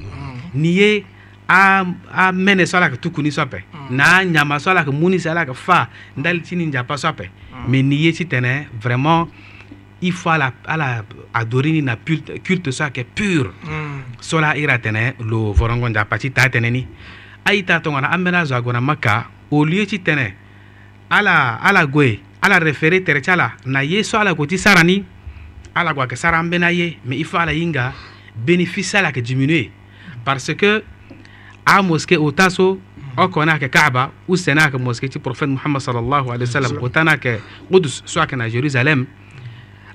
ni 0.53 0.70
ye 0.77 1.06
a 1.48 1.86
a 2.12 2.32
mɛnɛ 2.32 2.65
sɔ 2.65 2.89
que 2.89 2.96
ka 2.96 2.98
tukuni 2.98 3.32
sope, 3.32 3.62
n'a 3.89 4.25
nya 4.25 4.44
ma 4.44 4.58
la 4.65 4.84
que 4.84 4.89
muni 4.91 5.17
sɔ 5.17 5.39
que 5.46 5.48
ka 5.48 5.53
fa 5.53 5.89
ndali 6.17 6.41
ti 6.41 6.56
ni 6.56 6.72
pas 6.72 6.98
sɔ 7.01 7.13
pɛ 7.15 7.29
mais 7.67 7.84
ni 7.84 7.96
ye 7.96 8.13
ti 8.13 8.27
vraiment 8.82 9.29
il 10.00 10.12
faut 10.13 10.29
à 10.29 10.38
la, 10.38 10.53
à 10.67 10.77
la 10.77 11.03
adorer 11.34 11.82
na 11.82 11.96
culte, 11.96 12.44
culte 12.44 12.70
ça 12.70 12.91
qui 12.91 13.00
est 13.00 13.03
pur. 13.03 13.48
Mm. 13.63 14.01
Cela 14.22 14.56
ira 14.56 14.77
tenir 14.77 15.13
le 15.20 15.51
vorongon 15.53 15.89
d'apati 15.89 16.29
ta 16.29 16.48
tenir 16.50 16.86
a 17.48 17.54
yi 17.54 17.63
ta 17.63 17.80
tongana 17.80 18.10
an 18.12 18.24
bena 18.25 18.44
zo 18.46 18.56
a 18.56 18.60
gona 18.62 18.82
maka 18.82 19.27
o 19.50 19.63
lieu 19.66 19.86
ti 19.86 20.00
tene 20.01 20.34
ala 21.10 21.56
ala 21.63 21.86
gue 21.86 22.20
ala 22.42 22.60
refere 22.60 23.00
tere 23.04 23.22
ti 23.22 23.32
ala 23.32 23.51
na 23.66 23.80
ye 23.84 24.04
so 24.04 24.20
ala 24.20 24.34
gue 24.36 24.48
ti 24.51 24.58
sara 24.58 24.84
ni 24.84 25.00
ala 25.74 25.94
gue 25.96 26.01
ayeke 26.04 26.16
sara 26.20 26.38
ambeni 26.39 26.66
aye 26.66 26.98
me 27.06 27.16
i 27.16 27.24
faut 27.24 27.39
ala 27.39 27.54
hinga 27.54 27.94
bénéfice 28.36 28.96
ala 29.00 29.08
yeke 29.10 29.22
diminue 29.24 29.72
parce 30.25 30.54
que 30.56 30.84
amoske 31.66 32.18
o 32.18 32.32
ta 32.32 32.50
so 32.50 32.80
oko 33.16 33.46
na 33.46 33.54
yeke 33.54 33.70
kaaba 33.72 34.12
use 34.27 34.50
na 34.54 34.66
yeke 34.68 34.75
moske 34.77 35.08
ti 35.08 35.18
prophète 35.18 35.48
mohamad 35.48 35.80
salllahu 35.82 36.32
alih 36.36 36.42
wa 36.42 36.48
sallam 36.54 36.77
o 36.82 36.89
ta 36.89 37.04
na 37.06 37.12
yeke 37.16 37.39
kudus 37.72 38.04
so 38.06 38.20
ayeke 38.20 38.36
na 38.36 38.50
jérusalem 38.50 39.06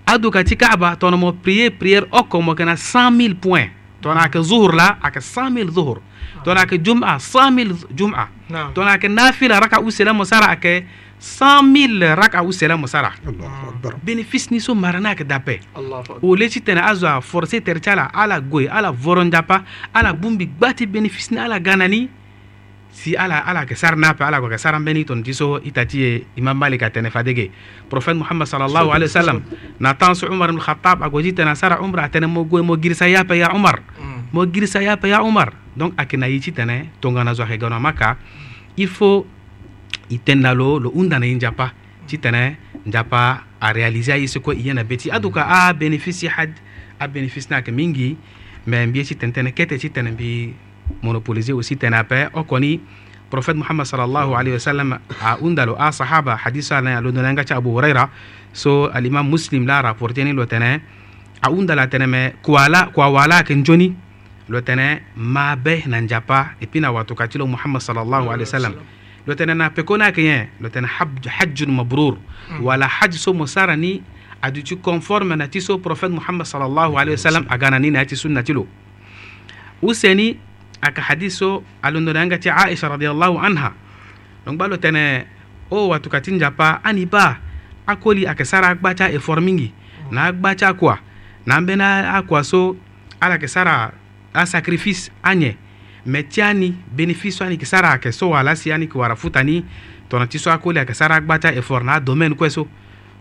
aduka 0.06 0.42
ti 0.42 0.56
kaaba 0.56 0.97
tongana 0.97 1.18
mo 1.21 1.32
prier 1.32 1.71
prière 1.71 2.06
oko 2.11 2.40
mo 2.40 2.52
yeke 2.54 2.64
na 2.64 2.76
100 2.76 3.28
000 3.28 3.35
point 3.35 3.68
tongana 4.00 4.23
ayeke 4.25 4.40
zuhur 4.40 4.73
la 4.75 4.97
ayeke 5.04 5.21
100 5.21 5.50
000 5.64 5.71
zuhur 5.71 6.00
Ah. 6.38 6.42
to 6.46 6.50
na 6.54 6.62
ke 6.66 6.76
jum'a 6.78 7.18
cent 7.18 7.50
mille 7.52 7.74
jum'a 7.94 8.26
to 8.74 8.80
na 8.82 8.96
ke 8.98 9.06
nafila 9.10 9.60
raka 9.60 9.80
u 9.82 9.90
sela 9.90 10.14
mo 10.14 10.24
sara 10.24 10.52
ake 10.54 10.86
cent 11.18 11.62
mille 11.66 12.14
raka 12.16 12.40
u 12.42 12.52
sela 12.54 12.78
mo 12.78 12.86
sara 12.86 13.12
bénéfice 14.02 14.50
ni 14.50 14.60
so 14.62 14.72
mara 14.74 15.00
na 15.02 15.14
ke 15.18 15.24
dape 15.26 15.60
o 16.22 16.32
leci 16.34 16.60
tene 16.62 16.80
azo 16.80 17.06
a 17.06 17.20
forcé 17.20 17.60
tere 17.60 17.80
ti 17.80 17.90
ala 17.90 18.08
ala 18.12 18.40
goye 18.40 18.68
ala 18.70 18.90
vorondapa 18.90 19.62
ala 19.92 20.12
gbumbi 20.14 20.46
gba 20.46 20.72
ti 20.74 20.86
bénéfice 20.86 21.32
ni 21.34 21.38
ala 21.38 21.58
ga 21.60 21.76
na 21.76 21.86
ni 21.86 22.08
si 22.92 23.16
ala 23.16 23.38
ala 23.44 23.66
ke 23.68 23.76
sar 23.76 23.96
nape 23.96 24.20
ala 24.24 24.40
ko 24.40 24.48
ke 24.52 24.58
sara 24.60 24.76
mbeni 24.80 25.04
ton 25.08 25.20
diso 25.24 25.60
ita 25.64 25.84
ti 25.88 25.96
ye 26.04 26.08
imam 26.36 26.52
malik 26.56 26.82
atene 26.84 27.08
fadege 27.10 27.48
prophète 27.90 28.16
muhammad 28.20 28.44
sallallahu 28.48 28.92
alayhi 28.92 29.08
wa 29.10 29.18
sallam 29.20 29.38
mm. 29.40 29.80
na 29.80 29.94
tan 29.96 30.12
so 30.14 30.28
umar 30.32 30.48
ibn 30.52 30.60
khattab 30.60 31.00
ago 31.02 31.16
ji 31.24 31.32
tena 31.32 31.54
sara 31.56 31.80
umra 31.80 32.04
atene 32.08 32.26
mo 32.28 32.44
goye 32.44 32.60
mo 32.62 32.76
girisa 32.76 33.04
yape 33.08 33.32
ya 33.38 33.52
umar 33.56 33.80
mm. 33.98 34.32
mo 34.36 34.44
girisa 34.44 34.80
yape 34.84 35.08
ya 35.08 35.22
umar 35.24 35.56
donc 35.76 35.94
akena 35.96 36.28
ye 36.28 36.40
ti 36.40 36.52
tene 36.52 36.90
tongana 37.00 37.34
zo 37.34 37.42
ayeke 37.42 37.60
ga 37.64 37.68
na 37.70 37.76
amaka 37.76 38.16
il 38.76 38.88
faut 38.88 39.24
e 40.10 40.16
tënë 40.18 40.42
na 40.44 40.52
lo 40.54 40.76
lo 40.78 40.92
hunda 40.92 41.16
na 41.18 41.26
ye 41.26 41.34
nzapa 41.36 41.72
ti 42.06 42.18
tene 42.20 42.56
nzapa 42.86 43.44
aréalise 43.60 44.12
aye 44.12 44.28
soko 44.28 44.52
e 44.52 44.60
ye 44.62 44.74
na 44.74 44.84
be 44.84 44.96
ti 44.96 45.08
aduka 45.10 45.42
abénéfice 45.48 46.28
had 46.28 46.52
abénéfice 47.00 47.48
ni 47.48 47.56
ayeke 47.56 47.72
mingi 47.72 48.16
me 48.66 48.86
mbi 48.86 49.00
ye 49.00 49.04
ti 49.04 49.14
tene 49.16 49.32
tënë 49.32 49.52
kete 49.56 49.78
ti 49.80 49.88
tene 49.90 50.12
mbi 50.12 50.52
monopolise 51.02 51.52
aussi 51.52 51.76
tene 51.76 51.94
ape 51.96 52.28
oko 52.36 52.58
ni 52.60 52.80
prophète 53.30 53.56
muhammad 53.56 53.86
sallallahu 53.88 54.36
alayhi 54.36 54.60
wa 54.60 54.60
sallam 54.60 54.90
a 55.22 55.36
hunda 55.40 55.64
lo 55.64 55.76
asahaba 55.80 56.36
hadise 56.36 56.72
ala 56.76 57.00
lo 57.00 57.10
na 57.12 57.24
yanga 57.24 57.44
ti 57.44 57.54
abou 57.54 57.72
hurayra 57.72 58.10
so 58.52 58.90
alimam 58.92 59.24
muslim 59.24 59.64
la 59.66 59.80
rapporté 59.82 60.24
ni 60.24 60.32
lo 60.36 60.44
tene 60.44 60.82
ahunda 61.40 61.74
la 61.74 61.86
tene 61.88 62.06
me 62.06 62.36
kua 62.42 62.68
la 62.68 62.92
kua 62.92 63.08
wala 63.08 63.40
ayeke 63.40 63.56
nzoni 63.56 64.01
lo 64.52 64.61
tene 64.62 65.00
ma 65.16 65.56
be 65.56 65.80
na 65.88 66.00
njapa 66.00 66.52
ipi 66.61 66.66
pina 66.78 66.92
watu 66.92 67.14
katilo 67.16 67.47
muhammad 67.49 67.80
sallallahu 67.82 68.25
alaihi 68.28 68.44
wasallam 68.44 68.73
lo 69.26 69.35
tene 69.35 69.54
na 69.54 69.71
peko 69.71 69.97
na 69.97 70.12
kenye 70.12 70.49
lo 70.61 70.68
tene 70.68 70.87
hajjun 71.37 71.73
mabrur 71.73 72.16
wala 72.61 72.85
hajj 72.87 73.16
so 73.16 73.32
mosara 73.32 73.76
ni 73.76 74.02
adu 74.42 74.76
conforme 74.85 75.37
na 75.37 75.49
tiso 75.49 75.66
so 75.66 75.78
prophète 75.80 76.12
muhammad 76.12 76.44
sallallahu 76.47 76.99
alaihi 77.00 77.16
wasallam 77.16 77.47
agana 77.49 77.78
ni 77.80 77.88
na 77.90 78.04
ti 78.04 78.12
sunna 78.16 78.44
tilo 78.44 78.68
useni 79.80 80.37
aka 80.85 81.00
hadiso 81.00 81.64
alondonanga 81.82 82.37
ti 82.37 82.50
aisha 82.50 82.88
radhiyallahu 82.92 83.40
anha 83.40 83.73
donc 84.44 84.61
ba 84.61 84.68
lo 84.68 84.76
tene 84.76 85.25
o 85.73 85.88
watu 85.88 86.12
katin 86.12 86.37
japa 86.37 86.85
ani 86.85 87.09
ba 87.09 87.40
akoli 87.88 88.28
aka 88.28 88.44
sara 88.44 88.76
e 88.76 89.18
formingi 89.18 89.73
mingi 89.73 89.73
na 90.12 90.28
agbaca 90.28 90.75
kwa 90.76 90.99
na 91.49 91.56
mbe 91.61 91.76
na 91.76 92.21
so 92.44 92.76
ala 93.21 93.35
yeke 93.40 93.49
sara 93.49 94.01
a 94.34 94.46
sacrifice 94.46 95.10
anye 95.22 95.56
me 96.06 96.22
ti 96.24 96.40
ani 96.42 96.74
bénéfice 96.96 97.42
ani 97.44 97.54
yeke 97.54 97.66
sara 97.66 97.90
ayeke 97.92 98.12
so 98.12 98.28
wala 98.30 98.56
si 98.56 98.72
ani 98.72 98.86
yeke 98.86 98.98
wara 98.98 99.16
futa 99.16 99.42
ni 99.44 99.64
tongana 100.08 100.28
ti 100.28 100.38
so 100.38 100.50
akoli 100.50 100.78
ayeke 100.78 100.94
sara 100.94 101.16
agba 101.16 101.38
ti 101.38 101.48
effort 101.48 101.84
na 101.84 101.92
adomaine 101.94 102.34
kue 102.34 102.50
so 102.50 102.66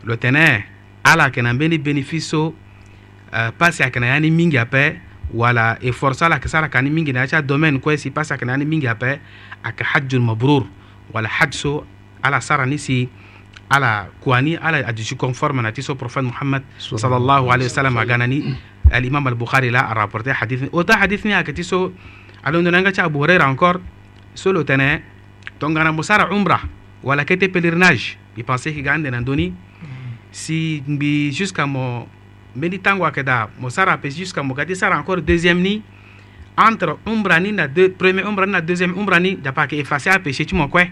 lo 0.06 0.16
tene 0.18 0.64
ala 1.04 1.26
ayeke 1.26 1.42
na 1.42 1.54
mbeni 1.54 1.78
bénéfice 1.78 2.24
so 2.28 2.54
uh, 3.34 3.52
pasi 3.58 3.84
ayeke 3.84 4.00
na 4.00 4.08
ya 4.08 4.20
ni 4.20 4.32
mingi 4.32 4.58
ape 4.58 5.02
wala 5.34 5.78
effort 5.82 6.16
so 6.18 6.26
ala 6.26 6.36
yeke 6.36 6.48
sara 6.48 6.68
yeke 6.68 6.82
ni 6.82 6.90
mingi 6.90 7.14
na 7.14 7.22
ya 7.22 7.28
ti 7.28 7.36
adomaine 7.36 7.80
kue 7.80 7.98
si 7.98 8.10
pasi 8.12 8.34
ayeke 8.34 8.46
na 8.46 8.52
ya 8.54 8.58
ni 8.58 8.66
mingi 8.66 8.88
ape 8.88 9.20
ayeke 9.64 9.84
hadjul 9.84 10.22
mabrour 10.22 10.66
wala 11.14 11.28
hadj 11.30 11.54
so 11.54 11.84
ala 12.24 12.42
sara 12.42 12.66
ni 12.66 12.78
si 12.80 13.10
ala 13.70 14.08
kua 14.24 14.42
ni 14.42 14.56
ala 14.56 14.80
aduti 14.88 15.16
conforme 15.16 15.62
na 15.62 15.72
ti 15.72 15.82
so 15.84 15.96
prophète 15.96 16.24
mohammed 16.24 16.64
sallallahu 16.80 17.52
alayhi 17.52 17.70
wa 17.72 17.76
sallam 17.78 17.98
aga 17.98 18.18
na 18.18 18.28
ni 18.28 18.56
الامام 18.94 19.28
البخاري 19.28 19.70
لا 19.72 19.88
رابورتي 19.94 20.34
حديث 20.36 20.60
وتا 20.76 20.96
حديث 21.00 21.26
نيا 21.26 21.42
كتيسو 21.42 21.92
على 22.44 22.60
انه 22.60 22.70
لانغا 22.76 22.92
ابو 23.00 23.24
هريره 23.24 23.44
انكور 23.48 23.80
سولو 24.36 24.62
تنا 24.68 25.00
تونغانا 25.60 25.92
مسار 25.96 26.22
عمره 26.28 26.60
ولا 27.04 27.24
كيتي 27.24 27.48
بيلرناج 27.48 28.02
بي 28.36 28.44
بانسي 28.44 28.72
كي 28.76 28.84
غاندي 28.90 29.10
ناندوني 29.10 29.54
سي 30.36 30.84
بي 30.88 31.30
جوسكا 31.32 31.66
مو 31.66 32.08
ملي 32.56 32.78
تانغوا 32.78 33.10
كدا 33.16 33.48
مسار 33.64 33.96
بي 33.96 34.10
جوسكا 34.12 34.42
مو 34.44 34.54
غادي 34.54 34.76
سار 34.76 34.94
انكور 34.94 35.20
دوزيام 35.20 35.64
ني 35.64 35.82
entre 36.58 36.94
umbrani 37.12 37.52
na 37.58 37.66
de 37.76 37.84
premier 38.00 38.24
umbrani 38.30 38.52
na 38.58 38.62
deuxième 38.70 38.94
umbrani 39.02 39.32
da 39.46 39.52
pa 39.56 39.64
ke 39.70 39.76
efface 39.82 40.08
a 40.14 40.20
péché 40.26 40.44
ti 40.50 40.54
mo 40.60 40.68
quoi 40.74 40.86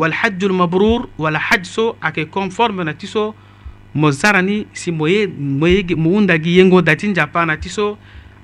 wal 0.00 0.12
hajj 0.20 0.42
al 0.50 0.54
mabrur 0.62 1.00
wal 1.22 1.38
hajj 1.46 1.64
so 1.76 1.84
ak 2.08 2.16
conforme 2.36 2.82
na 2.88 2.92
tiso 3.00 3.24
mo 3.96 4.12
zarani 4.12 4.66
si 4.76 4.92
mo 4.92 5.08
ye 5.08 5.26
mo 5.26 5.66
ye 5.66 5.82
mo 5.96 6.12
undagi 6.18 6.58
yengo 6.60 6.82
dati 6.84 7.08
njapana 7.08 7.56
ti 7.56 7.68
so 7.72 7.96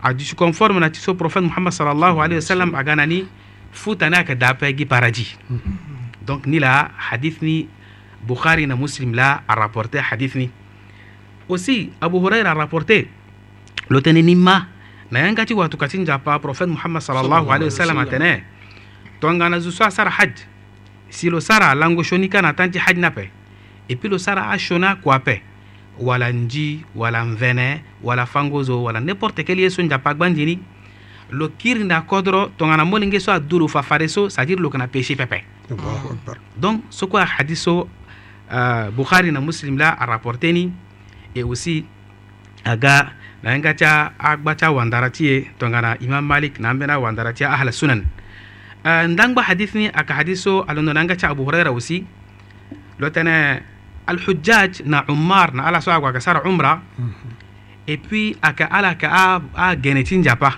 adu 0.03 0.25
si 0.25 0.35
conforme 0.35 0.81
na 0.81 0.89
ti 0.91 0.99
so 0.99 1.15
prophète 1.15 1.45
muhammad 1.45 1.71
sallallahu 1.73 2.19
alayhi 2.25 2.41
wa 2.41 2.49
sallam 2.53 2.73
aga 2.75 2.97
na 2.97 3.05
ni 3.07 3.27
futani 3.73 4.17
ayeke 4.17 4.35
da 4.35 4.49
ape 4.57 4.73
gi 4.73 4.87
paradis 4.89 5.37
mhm. 5.51 5.61
donc 6.27 6.47
ni 6.49 6.59
la 6.59 6.91
hadith 6.97 7.43
ni 7.45 7.69
bukhari 8.27 8.67
na 8.67 8.75
muslim 8.77 9.13
la 9.15 9.43
arapporté 9.47 10.01
hadith 10.01 10.35
ni 10.35 10.49
aussi 11.51 11.91
abu 12.01 12.17
huraira 12.25 12.51
arapporté 12.57 13.07
lo 13.91 14.01
tënë 14.01 14.25
ni 14.25 14.35
ma 14.35 14.57
na 15.13 15.21
yanga 15.29 15.45
ti 15.45 15.53
watuka 15.55 15.87
ti 15.89 15.99
nzapa 16.01 16.39
prophète 16.41 16.73
muhammad 16.73 17.03
sallallahu 17.05 17.53
alayhi 17.53 17.69
wa 17.71 17.79
sallam 17.85 17.99
atene 18.03 18.41
tongana 19.21 19.61
zo 19.61 19.71
so 19.71 19.85
asara 19.85 20.11
hadj 20.11 20.49
si 21.11 21.29
lo 21.29 21.41
sara 21.41 21.75
lango 21.75 22.01
sioni 22.03 22.29
ka 22.33 22.41
na 22.41 22.57
tan 22.57 22.71
ti 22.73 22.79
hadj 22.81 22.97
na 22.99 23.13
ape 23.13 23.42
e 24.01 24.09
lo 24.09 24.19
sara 24.19 24.49
a 24.51 24.59
shona 24.59 24.97
pe 25.25 25.43
wala 25.99 26.33
nji 26.33 26.85
wala 26.95 27.25
mvene 27.25 27.83
wala 28.03 28.25
fangozo 28.27 28.83
wala 28.83 29.01
n'importe 29.01 29.45
quel 29.45 29.61
ye 29.61 29.71
so 29.71 29.83
njapa 29.83 30.15
gbanjini 30.15 30.59
lo 31.31 31.49
kirinda 31.49 32.01
kɔ 32.01 32.07
kodro 32.09 32.49
tongana 32.57 32.85
molinge 32.85 33.21
so 33.21 33.31
aduru 33.33 33.69
fa 33.69 33.83
fafare 33.83 34.09
so 34.09 34.29
c'est 34.29 34.41
à 34.41 34.47
dire 34.47 34.59
lo 34.59 34.71
kana 34.71 34.87
péché 34.89 35.17
pepe 35.17 35.45
donc 36.57 36.83
soko 36.91 37.19
a 37.19 37.25
hadis 37.25 37.57
so 37.61 37.89
uh, 38.51 38.91
bukhari 38.91 39.33
na 39.33 39.41
muslim 39.41 39.77
la 39.79 39.91
a 39.91 40.07
rapporté 40.07 40.53
ni 40.53 40.73
et 41.35 41.43
aussi 41.43 41.85
aga 42.65 43.13
na 43.43 43.53
n 43.55 43.61
ka 43.63 43.71
agba 43.73 44.13
a 44.19 44.37
gba 44.37 44.55
ti 44.55 44.65
wandarati 44.65 45.25
ye 45.25 45.51
tɔŋana 45.59 45.97
imam 46.01 46.25
malik 46.25 46.59
na 46.59 46.73
n 46.73 46.91
awandara 46.91 47.33
ti 47.33 47.45
ahl 47.45 47.69
sunan 47.73 48.05
uh, 48.85 49.05
n 49.07 49.17
ni 49.75 49.87
aka 49.89 50.25
ka 50.25 50.35
so 50.37 50.65
alondo 50.67 50.93
na 50.93 51.01
yanga 51.01 51.17
ti 51.17 51.27
abu 51.27 51.45
huraira 51.47 51.71
aussi 51.71 52.05
lo 52.99 53.09
tɛnɛ 53.09 53.71
الحجاج 54.09 54.83
نا 54.83 55.05
عمار 55.09 55.53
نا 55.55 55.63
على 55.63 55.79
سواق 55.81 56.03
وكسر 56.05 56.37
عمرة 56.43 56.83
إبي 57.89 58.25
أك 58.45 58.61
على 58.73 58.91
كا 58.99 59.39
أ 59.57 59.73
جنتين 59.79 60.23
جابا 60.27 60.51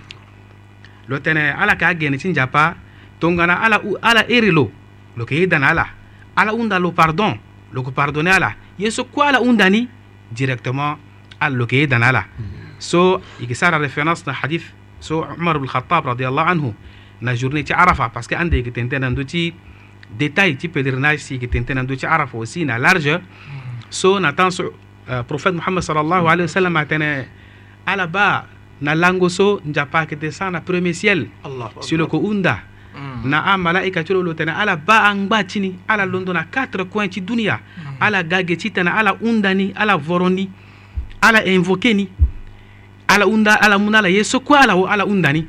لو 1.08 1.16
تنا 1.20 1.52
على 1.52 1.76
كا 1.76 1.92
جنتين 1.92 2.32
جابا 2.32 2.74
تونغنا 3.20 3.52
على 3.52 3.76
على 4.02 4.20
إيرلو 4.30 4.70
لو 5.20 5.24
كي 5.28 5.42
يدنا 5.44 5.66
على 5.66 5.84
على 6.38 6.50
أوندا 6.50 6.78
لو 6.80 6.90
باردون 6.90 7.36
لو 7.72 7.82
كو 7.84 7.90
باردوني 7.92 8.30
على 8.32 8.52
يسوع 8.78 9.06
كوا 9.14 9.24
على 9.28 9.38
أونداني 9.38 9.88
directement 10.38 10.96
على 11.40 11.52
لو 11.54 11.66
كي 11.68 11.82
يدنا 11.84 12.06
على 12.06 12.24
سو 12.80 13.20
يكسر 13.44 13.76
الرفيانس 13.76 14.24
نا 14.28 14.34
حديث 14.40 14.64
سو 15.04 15.20
عمر 15.22 15.58
بن 15.60 15.64
الخطاب 15.68 16.08
رضي 16.08 16.24
الله 16.28 16.42
عنه 16.56 16.66
نا 17.20 17.34
جورني 17.36 17.62
تعرفه 17.62 18.06
بس 18.16 18.24
كأندي 18.26 18.62
كتنتين 18.72 19.04
عندو 19.04 19.22
تي 19.22 19.52
détail 20.10 20.56
ti 20.56 20.68
pèlerinage 20.68 21.20
sigi 21.20 21.48
tenten 21.48 21.76
nandu 21.76 21.96
ti 21.96 22.06
arafa 22.06 22.36
aussi 22.36 22.64
na 22.64 22.78
large 22.78 23.18
so 23.88 24.18
na 24.20 24.32
tan 24.32 24.50
so 24.50 24.72
prophète 25.28 25.54
mohammed 25.54 25.82
sallallahu 25.82 26.26
alayhi 26.28 26.46
wa 26.50 26.54
sallam 26.60 26.76
atene 26.76 27.26
ala 27.86 28.06
ba 28.06 28.46
na 28.80 28.94
lango 28.94 29.28
so 29.28 29.60
nzapa 29.64 30.00
ayeke 30.04 30.16
te 30.18 30.30
sara 30.30 30.50
na 30.50 30.60
premier 30.60 30.94
ciel 30.94 31.28
si 31.80 31.96
lo 31.96 32.04
yeke 32.04 32.16
hunda 32.16 32.62
hmm. 32.94 33.28
na 33.28 33.42
amalaika 33.54 34.04
ti 34.04 34.12
lo 34.12 34.22
lo 34.22 34.34
tene 34.34 34.52
ala 34.52 34.76
ba 34.76 35.08
angba 35.08 35.44
tini 35.44 35.74
ala 35.88 36.06
londo 36.06 36.32
na 36.32 36.44
quatre 36.44 36.84
coin 36.86 37.08
ti 37.08 37.20
dunia 37.20 37.60
ala 38.00 38.20
hmm. 38.22 38.28
gage 38.28 38.56
ti 38.56 38.70
tene 38.70 38.90
ala 38.90 39.16
hunda 39.20 39.54
ni 39.54 39.72
ala 39.76 39.96
voro 39.96 40.28
ni 40.28 40.50
ala 41.20 41.44
invoqué 41.44 41.94
ni 41.94 42.08
ala 43.08 43.24
hunda 43.24 43.54
ala 43.60 43.76
mû 43.78 43.90
ni 43.90 43.96
ala 43.96 44.08
ye 44.10 44.24
so 44.24 44.40
kue 44.40 44.56
ala 44.58 44.72
ala 44.74 45.04
hunda 45.04 45.32
ni 45.32 45.46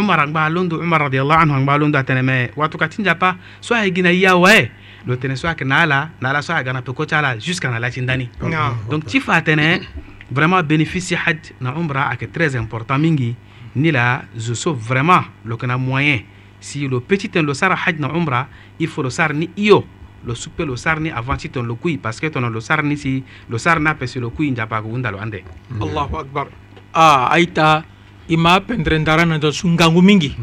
umar 0.00 0.20
agba 0.20 0.48
londo 0.48 0.78
umar 0.78 1.00
radiallahu 1.02 1.40
anhu 1.42 1.54
agba 1.54 1.78
londo 1.78 1.98
atene 1.98 2.22
me 2.22 2.50
watu 2.56 2.78
katinja 2.78 3.14
pa 3.14 3.36
so 3.60 3.74
aye 3.74 3.90
gina 3.90 4.10
yawa 4.12 4.54
e 4.56 4.70
lo 5.06 5.16
tene 5.16 5.36
so 5.36 5.48
ayeke 5.48 5.64
na 5.64 5.82
ala 5.82 6.10
na 6.20 6.30
ala 6.30 6.42
so 6.42 6.54
ayeke 6.54 6.72
na 6.72 6.82
peko 6.82 7.04
ti 7.06 7.14
ala 7.14 7.36
jusqu'à 7.36 7.70
na 7.70 7.78
laa 7.78 7.90
ti 7.90 8.00
ndani 8.00 8.30
ah. 8.54 8.70
Ah. 8.70 8.74
donc 8.90 9.04
ti 9.06 9.20
fa 9.20 9.34
atene 9.36 9.82
vraiment 10.30 10.62
bénéfice 10.62 11.12
had 11.14 11.40
na 11.60 11.74
umra 11.74 12.08
ayeke 12.10 12.30
très 12.32 12.54
important 12.54 12.98
mingi 12.98 13.34
ni 13.76 13.90
la 13.90 14.22
zo 14.36 14.54
so 14.54 14.72
vraiment 14.72 15.24
lo 15.44 15.56
yeke 15.56 15.66
na 15.66 15.76
moyen 15.78 16.22
si 16.60 16.86
lo 16.88 17.00
peut 17.00 17.18
ti 17.18 17.28
tene 17.28 17.46
lo 17.46 17.54
sara 17.54 17.74
had 17.76 17.98
na 17.98 18.08
umra 18.14 18.48
il 18.78 18.88
faut 18.88 19.02
lo 19.02 19.10
sara 19.10 19.34
ni 19.34 19.48
hio 19.56 19.84
lo 20.24 20.34
supe 20.34 20.62
lo 20.64 20.76
sara 20.76 21.00
ni 21.00 21.10
avant 21.10 21.36
ti 21.36 21.50
tene 21.50 21.66
lo 21.66 21.74
kui 21.74 21.98
parce 21.98 22.20
que 22.20 22.30
tongana 22.30 22.52
lo 22.54 22.60
sara 22.60 22.82
ni 22.82 22.96
si 22.96 23.24
lo 23.50 23.58
sara 23.58 23.80
ni 23.80 23.88
apesi 23.88 24.18
lo 24.20 24.30
kui 24.30 24.50
nzapa 24.50 24.76
ayeke 24.78 24.88
hunda 24.88 25.10
lo 25.10 25.18
ande 25.18 25.42
allahu 25.82 26.16
akbar 26.18 26.46
ah, 26.94 27.28
aita 27.32 27.84
i 28.30 28.36
ma 28.36 28.60
pendre 28.60 28.98
ndara 28.98 29.24
na 29.24 29.38
da 29.38 29.50
su 29.52 29.68
ngangu 29.68 30.02
mingi 30.02 30.36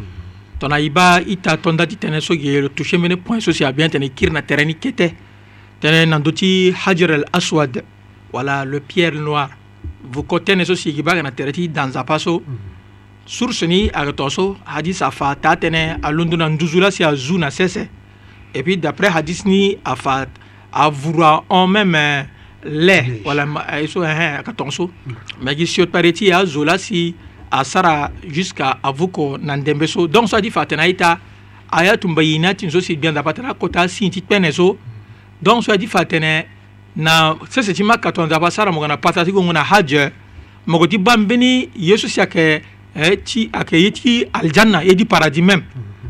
tona 0.60 0.77
i 0.80 0.89
ba 0.89 1.20
i 1.22 1.38
ta 1.42 1.58
tonda 1.58 1.86
ti 1.86 1.98
tene 1.98 2.20
so 2.22 2.34
ge 2.36 2.62
lo 2.62 2.68
touché 2.70 2.98
mene 2.98 3.18
point 3.18 3.42
so 3.42 3.51
si 3.51 3.63
a 3.63 3.72
bien 3.72 3.89
tene 3.89 4.10
kiri 4.13 4.32
na 4.32 4.42
terrain 4.42 4.68
ni 4.68 4.75
kete 4.77 5.13
tene 5.80 6.06
na 6.10 6.18
ndö 6.20 6.32
ti 6.34 6.72
hajar 6.74 7.12
al 7.12 7.25
aswad 7.32 7.84
wala 8.34 8.63
le 8.65 8.80
pierre 8.82 9.20
noir 9.20 9.50
vuko 10.10 10.38
tënë 10.39 10.65
so 10.65 10.75
si 10.75 10.94
gi 10.94 11.04
ba 11.04 11.13
ga 11.15 11.22
na 11.24 11.32
tere 11.32 11.51
ti 11.51 11.70
danzapa 11.70 12.18
so 12.20 12.42
source 13.25 13.65
ni 13.68 13.89
ayeke 13.94 14.15
to 14.18 14.30
so 14.30 14.56
hadis 14.65 15.01
afa 15.01 15.36
taa 15.36 15.56
tënë 15.56 16.00
alondo 16.01 16.38
na 16.38 16.48
nduzu 16.50 16.80
la 16.80 16.92
si 16.92 17.04
azu 17.04 17.38
na 17.38 17.50
sese 17.51 17.88
et 18.56 18.63
puis 18.63 18.77
d'après 18.77 19.10
hadis 19.13 19.46
ni 19.46 19.77
afa 19.86 20.25
avura 20.72 21.44
en 21.50 21.68
même 21.68 21.96
euh, 21.96 22.24
lait 22.65 23.22
wala 23.25 23.46
e 23.82 23.88
so 23.88 24.04
ehen 24.04 24.12
eh, 24.12 24.36
ayeke 24.39 24.56
tongaso 24.56 24.89
me 25.42 25.54
gi 25.58 25.68
siot 25.68 25.89
pare 25.92 26.12
ti 26.13 26.32
azo 26.32 26.63
la 26.63 26.77
si 26.77 27.13
asara 27.52 28.12
jusqu'à 28.28 28.78
avuko 28.84 29.38
na 29.38 29.56
ndembe 29.58 29.88
so 29.88 30.08
donc 30.08 30.28
so 30.30 30.36
adi 30.38 30.50
fa 30.52 30.66
tene 30.66 30.80
aita 30.82 31.18
aya 31.72 31.98
tun 31.98 32.14
bayinati 32.14 32.68
nso 32.68 32.82
si 32.82 32.96
bianda 32.96 33.24
patara 33.24 33.54
kota 33.54 33.88
sinti 33.88 34.22
kpene 34.22 34.52
so 34.54 34.78
donc 35.42 35.64
so 35.64 35.72
adi 35.72 35.88
fa 35.88 36.06
tene 36.06 36.46
na 36.96 37.36
sese 37.50 37.74
ti 37.74 37.84
ma 37.84 37.98
kato 37.98 38.25
nzapa 38.25 38.52
sara 38.52 38.72
mogo 38.72 38.88
na 38.88 38.98
patara 38.98 39.25
ti 39.25 39.32
gongo 39.32 39.54
na 39.54 39.64
hadje 39.64 40.12
mogo 40.66 40.88
ti 40.88 40.98
ba 40.98 41.18
mbeni 41.18 41.70
yesu 41.75 42.10
si 42.10 42.20
ayeke 42.22 42.62
eh, 42.96 43.18
ti 43.24 43.50
ayeke 43.53 43.77
ye 43.81 43.92
ti 43.92 44.25
aljanna 44.34 44.81
ye 44.84 44.96
ti 44.96 45.05
paradis 45.05 45.42
même 45.44 45.64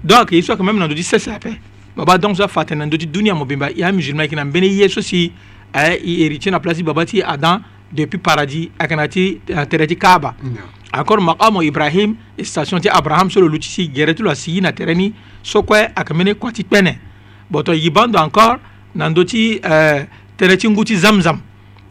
donc 0.03 0.19
ayeke 0.31 0.35
ye 0.35 0.41
so 0.41 0.53
ayeke 0.53 0.63
même 0.63 0.79
na 0.79 0.87
ndö 0.87 0.95
ti 0.95 1.03
sese 1.03 1.27
ape 1.29 1.57
baba 1.95 2.17
donc 2.17 2.35
so 2.37 2.43
afa 2.43 2.65
tene 2.65 2.79
na 2.79 2.85
ndö 2.85 2.97
ti 2.97 3.05
dunia 3.07 3.35
mo 3.35 3.45
bemba 3.45 3.69
e 3.71 3.83
amuzulma 3.83 4.23
yeke 4.23 4.35
na 4.35 4.45
mbeni 4.45 4.67
ye 4.79 4.89
so 4.89 5.01
si 5.01 5.31
eh, 5.73 5.99
e 6.01 6.21
héritier 6.23 6.51
na 6.51 6.59
place 6.59 6.77
ti 6.77 6.83
baba 6.83 7.05
ti 7.05 7.21
adam 7.21 7.63
depuis 7.95 8.19
paradis 8.19 8.69
a 8.79 8.85
kana 8.87 9.07
ti 9.07 9.39
tere 9.69 9.87
ti 9.87 9.95
kaaba 9.95 10.35
encore 10.93 11.21
maqamu 11.23 11.63
ibrahim 11.63 12.15
station 12.43 12.79
ti 12.81 12.89
abraham 12.91 13.29
so 13.31 13.39
lo 13.39 13.47
lu 13.47 13.57
ti 13.57 13.67
si 13.69 13.87
gere 13.89 14.13
ti 14.13 14.21
lo 14.23 14.29
asigi 14.29 14.61
na 14.61 14.71
tere 14.71 14.93
ni 14.93 15.13
so 15.43 15.63
kue 15.63 15.79
ayeke 15.79 16.13
mbeni 16.13 16.35
kua 16.35 16.51
ti 16.51 16.63
kpene 16.63 16.99
boto 17.49 17.73
yibando 17.73 18.19
encore 18.19 18.59
na 18.95 19.09
ndö 19.09 19.23
ti 19.25 19.59
euh, 19.63 20.05
tere 20.37 20.57
ti 20.57 20.67
ngu 20.69 20.83
ti 20.83 20.95
zamzam 20.97 21.39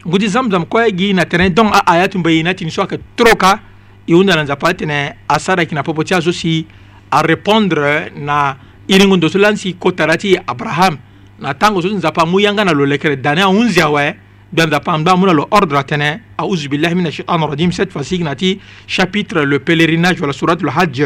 ngu 0.05 0.17
ti 0.19 0.27
zamzam 0.29 0.65
kue 0.65 0.85
gi 0.93 1.13
na 1.13 1.25
tere 1.25 1.49
donc 1.49 1.73
aaya 1.73 2.07
ti 2.07 2.17
mbeni 2.17 2.43
na 2.43 2.53
tini 2.53 2.71
so 2.71 2.81
ayeke 2.81 2.99
tro 3.15 3.35
ka 3.35 3.59
e 4.05 4.13
hunda 4.13 4.35
na 4.35 4.43
nzapa 4.43 4.69
atene 4.69 5.15
asara 5.27 5.61
yeke 5.61 5.75
na 5.75 5.81
popo 5.83 6.03
ti 6.03 6.13
azo 6.13 6.31
si 6.31 6.65
arépondre 7.11 8.11
na 8.17 8.55
irigo 8.87 9.15
ndo 9.17 9.29
so 9.29 9.39
lani 9.39 9.57
si 9.57 9.73
kotara 9.73 10.15
ti 10.17 10.37
abraham 10.45 10.97
na 11.39 11.53
tango 11.53 11.81
so 11.81 11.89
ti 11.89 11.95
nzapa 11.95 12.25
mu 12.25 12.39
yanga 12.39 12.63
na 12.65 12.71
lo 12.73 12.85
lekere 12.85 13.17
dani 13.17 13.41
ahunzi 13.41 13.81
awe 13.81 14.05
berdapan 14.51 15.03
ba 15.03 15.15
muna 15.17 15.31
lo 15.33 15.47
ordre 15.51 15.77
atene 15.77 16.21
a'udhu 16.37 16.69
billahi 16.69 16.95
minash 16.95 17.15
shaitanir 17.17 17.49
rajim 17.49 17.71
cette 17.71 17.91
fois-ci 17.91 18.19
nati 18.19 18.59
chapitre 18.87 19.41
le 19.41 19.59
pèlerinage 19.59 20.21
wala 20.21 20.33
surat 20.33 20.57
al 20.61 20.69
hajj 20.69 21.01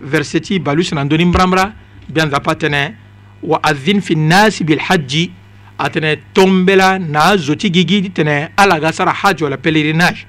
verset 0.00 0.40
ti 0.40 0.58
balus 0.58 0.92
na 0.92 1.04
ndoni 1.04 1.24
mbramra 1.24 1.72
berdapan 2.08 2.54
tene 2.56 2.94
wa 3.42 3.60
adhin 3.62 4.00
fi 4.02 4.16
nas 4.16 4.62
bil 4.62 4.78
hajj 4.80 5.28
atene 5.78 6.16
tombela 6.34 6.98
na 6.98 7.36
zoti 7.36 7.70
gigi 7.70 8.10
tene 8.10 8.50
ala 8.56 8.80
gasara 8.80 9.12
hajj 9.12 9.42
wala 9.42 9.56
pèlerinage 9.56 10.26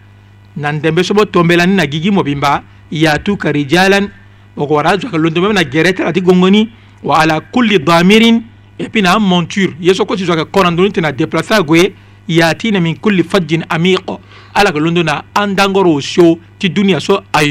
na 0.57 0.71
ndembe 0.71 1.03
sobo 1.03 1.25
tombela 1.25 1.65
ni 1.65 1.75
na 1.75 1.87
gigi 1.87 2.11
mobimba 2.11 2.63
yatu 2.91 3.37
karijalan 3.37 4.07
oko 4.55 4.73
wara 4.73 4.97
zwaka 4.97 5.17
londombe 5.17 5.53
na 5.53 5.63
gerete 5.63 6.01
ati 6.05 6.21
gongoni 6.21 6.69
wa 7.03 7.17
ala 7.19 7.41
kulli 7.41 7.79
damirin 7.79 8.43
et 8.79 8.89
puis 8.89 9.01
na 9.01 9.17
monture 9.17 9.73
yeso 9.81 10.05
ko 10.05 10.15
ti 10.15 10.25
zwaka 10.25 10.45
kona 10.45 10.71
ndoni 10.71 10.91
tena 10.91 11.11
déplacer 11.11 11.53
ague 11.55 11.93
yatina 12.27 12.79
min 12.79 12.95
kulli 12.97 13.23
fajjin 13.23 13.65
amiqo 13.69 14.21
ala 14.53 14.71
ka 14.71 14.79
londo 14.79 15.03
na 15.03 15.23
an 15.35 15.55
dangoro 15.55 15.99
sio 16.01 16.37
ti 16.59 16.69
duniɲa 16.69 16.99
so 16.99 17.21
a 17.33 17.43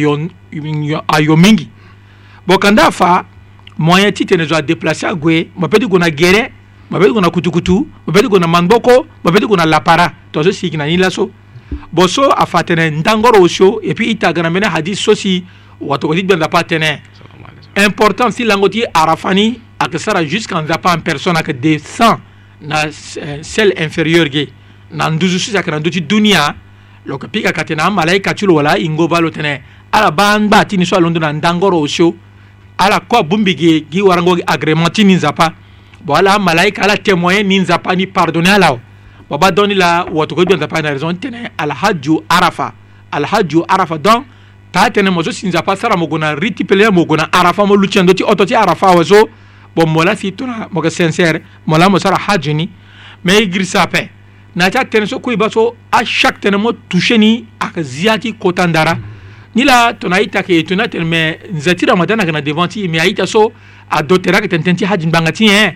yo 1.22 1.36
mingi 1.36 1.68
bon 2.46 2.58
kanda 2.58 2.90
fa 2.90 3.24
moyen 3.78 4.12
ti 4.12 4.24
tene 4.26 4.46
zo 4.46 4.54
a 4.54 4.62
déplace 4.62 5.04
ague 5.04 5.48
mo 5.56 5.68
peti 5.68 5.86
gona 5.86 6.08
gere 6.10 6.52
mo 6.90 6.98
peti 6.98 7.10
gona 7.12 7.30
kutukutu 7.30 7.86
mo 8.06 8.12
peti 8.12 8.26
gona 8.28 8.46
mandoko 8.46 9.06
mo 9.24 9.32
peti 9.32 9.46
gona 9.46 9.66
lapara 9.66 10.12
to 10.30 10.42
so 10.42 10.50
sigi 10.52 10.76
na 10.76 10.84
ni 10.86 10.96
laso 10.96 11.30
bon 11.92 12.08
so 12.08 12.30
a 12.30 12.46
fa 12.46 12.62
tene 12.62 12.90
n 12.90 13.02
dangoro 13.02 13.46
sio 13.48 13.80
et 13.82 13.94
puis 13.94 14.10
i 14.10 14.16
tagana 14.16 14.50
mene 14.50 14.66
hadis 14.70 14.96
so 15.00 15.14
si 15.14 15.42
watogoti 15.80 16.22
gbenda 16.24 16.48
pa 16.48 16.62
tene 16.64 17.02
important 17.76 18.30
si 18.30 18.44
lango 18.44 18.68
ti 18.68 18.84
arafani 18.94 19.60
ayeke 19.78 19.98
sara 19.98 20.22
jusqu'en 20.24 20.66
zapa 20.68 20.94
en 20.94 21.00
personne 21.02 21.36
ayeke 21.36 21.58
descend 21.60 22.18
na 22.60 22.90
selle 22.92 23.72
euh, 23.78 23.86
inférieure 23.86 24.28
ge 24.30 24.48
na 24.90 25.10
nduzu 25.10 25.38
sisa 25.38 25.62
kana 25.62 25.78
nduti 25.78 26.00
dunia 26.00 26.54
loka 27.06 27.28
pika 27.28 27.52
kate 27.52 27.74
na 27.74 27.90
malaika 27.90 28.34
tilo 28.34 28.54
wala 28.54 28.78
ingo 28.78 29.08
balo 29.08 29.30
tene 29.30 29.62
ala 29.92 30.10
bangba 30.10 30.64
tini 30.64 30.86
so 30.86 30.96
alondo 30.96 31.20
na 31.20 31.32
ndangoro 31.32 31.80
osho 31.80 32.14
ala 32.78 33.00
kwa 33.00 33.22
bumbigi 33.22 33.80
gi 33.90 34.02
warango 34.02 34.36
gi 34.36 34.42
agreement 34.46 34.98
ni 34.98 35.14
nzapa 35.14 35.52
bo 36.04 36.16
ala 36.16 36.38
malaika 36.38 36.82
ala 36.82 36.96
témoin 36.96 37.46
ni 37.46 37.58
nzapa 37.60 37.94
ni 37.96 38.06
pardonner 38.06 38.52
ala 38.54 38.78
bo 39.30 39.38
ba 39.38 39.50
doni 39.50 39.74
la 39.74 40.04
woto 40.10 40.34
ko 40.34 40.42
nzapa 40.44 40.80
na 40.82 40.90
raison 40.90 41.14
tene 41.18 41.50
al 41.58 41.70
hajju 41.70 42.24
arafa 42.28 42.72
al 43.12 43.24
hajju 43.24 43.64
arafa 43.68 43.98
donc 43.98 44.24
ta 44.72 44.90
tene 44.90 45.10
mo 45.10 45.22
so 45.22 45.30
si 45.32 45.46
nzapa 45.46 45.76
sara 45.76 45.96
mo 45.96 46.06
gona 46.06 46.34
riti 46.34 46.64
pele 46.64 46.90
mo 46.90 47.04
gona 47.04 47.32
arafa 47.32 47.66
mo 47.66 47.74
lutia 47.76 48.02
ndoti 48.02 48.24
oto 48.24 48.44
ti 48.44 48.54
arafa 48.54 48.86
wa 48.90 49.04
so 49.04 49.28
bo 49.76 49.86
mola 49.86 50.16
si 50.16 50.32
tuna 50.32 50.66
mo 50.72 50.80
ka 50.82 50.90
sincere 50.90 51.42
mola 51.66 51.88
mo 51.88 51.98
sara 51.98 52.16
hajju 52.18 52.54
ni 52.54 52.68
me 53.24 53.38
igirisa 53.38 53.86
pe 53.86 54.10
naca 54.56 54.84
tene 54.84 55.06
so 55.06 55.18
kuiba 55.20 55.48
so 55.50 55.76
a 55.90 56.02
chaque 56.04 56.40
tene 56.40 56.56
mo 56.56 56.72
touché 56.88 57.16
ni 57.18 57.46
aka 57.58 57.82
zia 57.82 58.16
ti 58.18 58.32
kota 58.36 58.66
ndara 58.66 58.98
ni 59.54 59.64
la 59.64 59.92
tona 59.98 60.16
aita 60.16 60.38
ayeke 60.40 60.66
tongana 60.66 60.88
tene 60.88 61.04
me 61.04 61.38
nze 61.52 61.74
ti 61.74 61.86
ramadana 61.86 62.22
yeke 62.22 62.32
na 62.32 62.40
devant 62.40 62.68
ti 62.70 62.84
e 62.84 62.88
me 62.88 62.98
aita 63.00 63.26
so 63.26 63.52
ado 63.88 64.18
tere 64.18 64.36
ayeke 64.36 64.48
tene 64.48 64.62
tënë 64.62 64.76
ti 64.78 64.84
haji 64.84 65.06
ngbanga 65.06 65.32
ti 65.32 65.44
nyen 65.46 65.74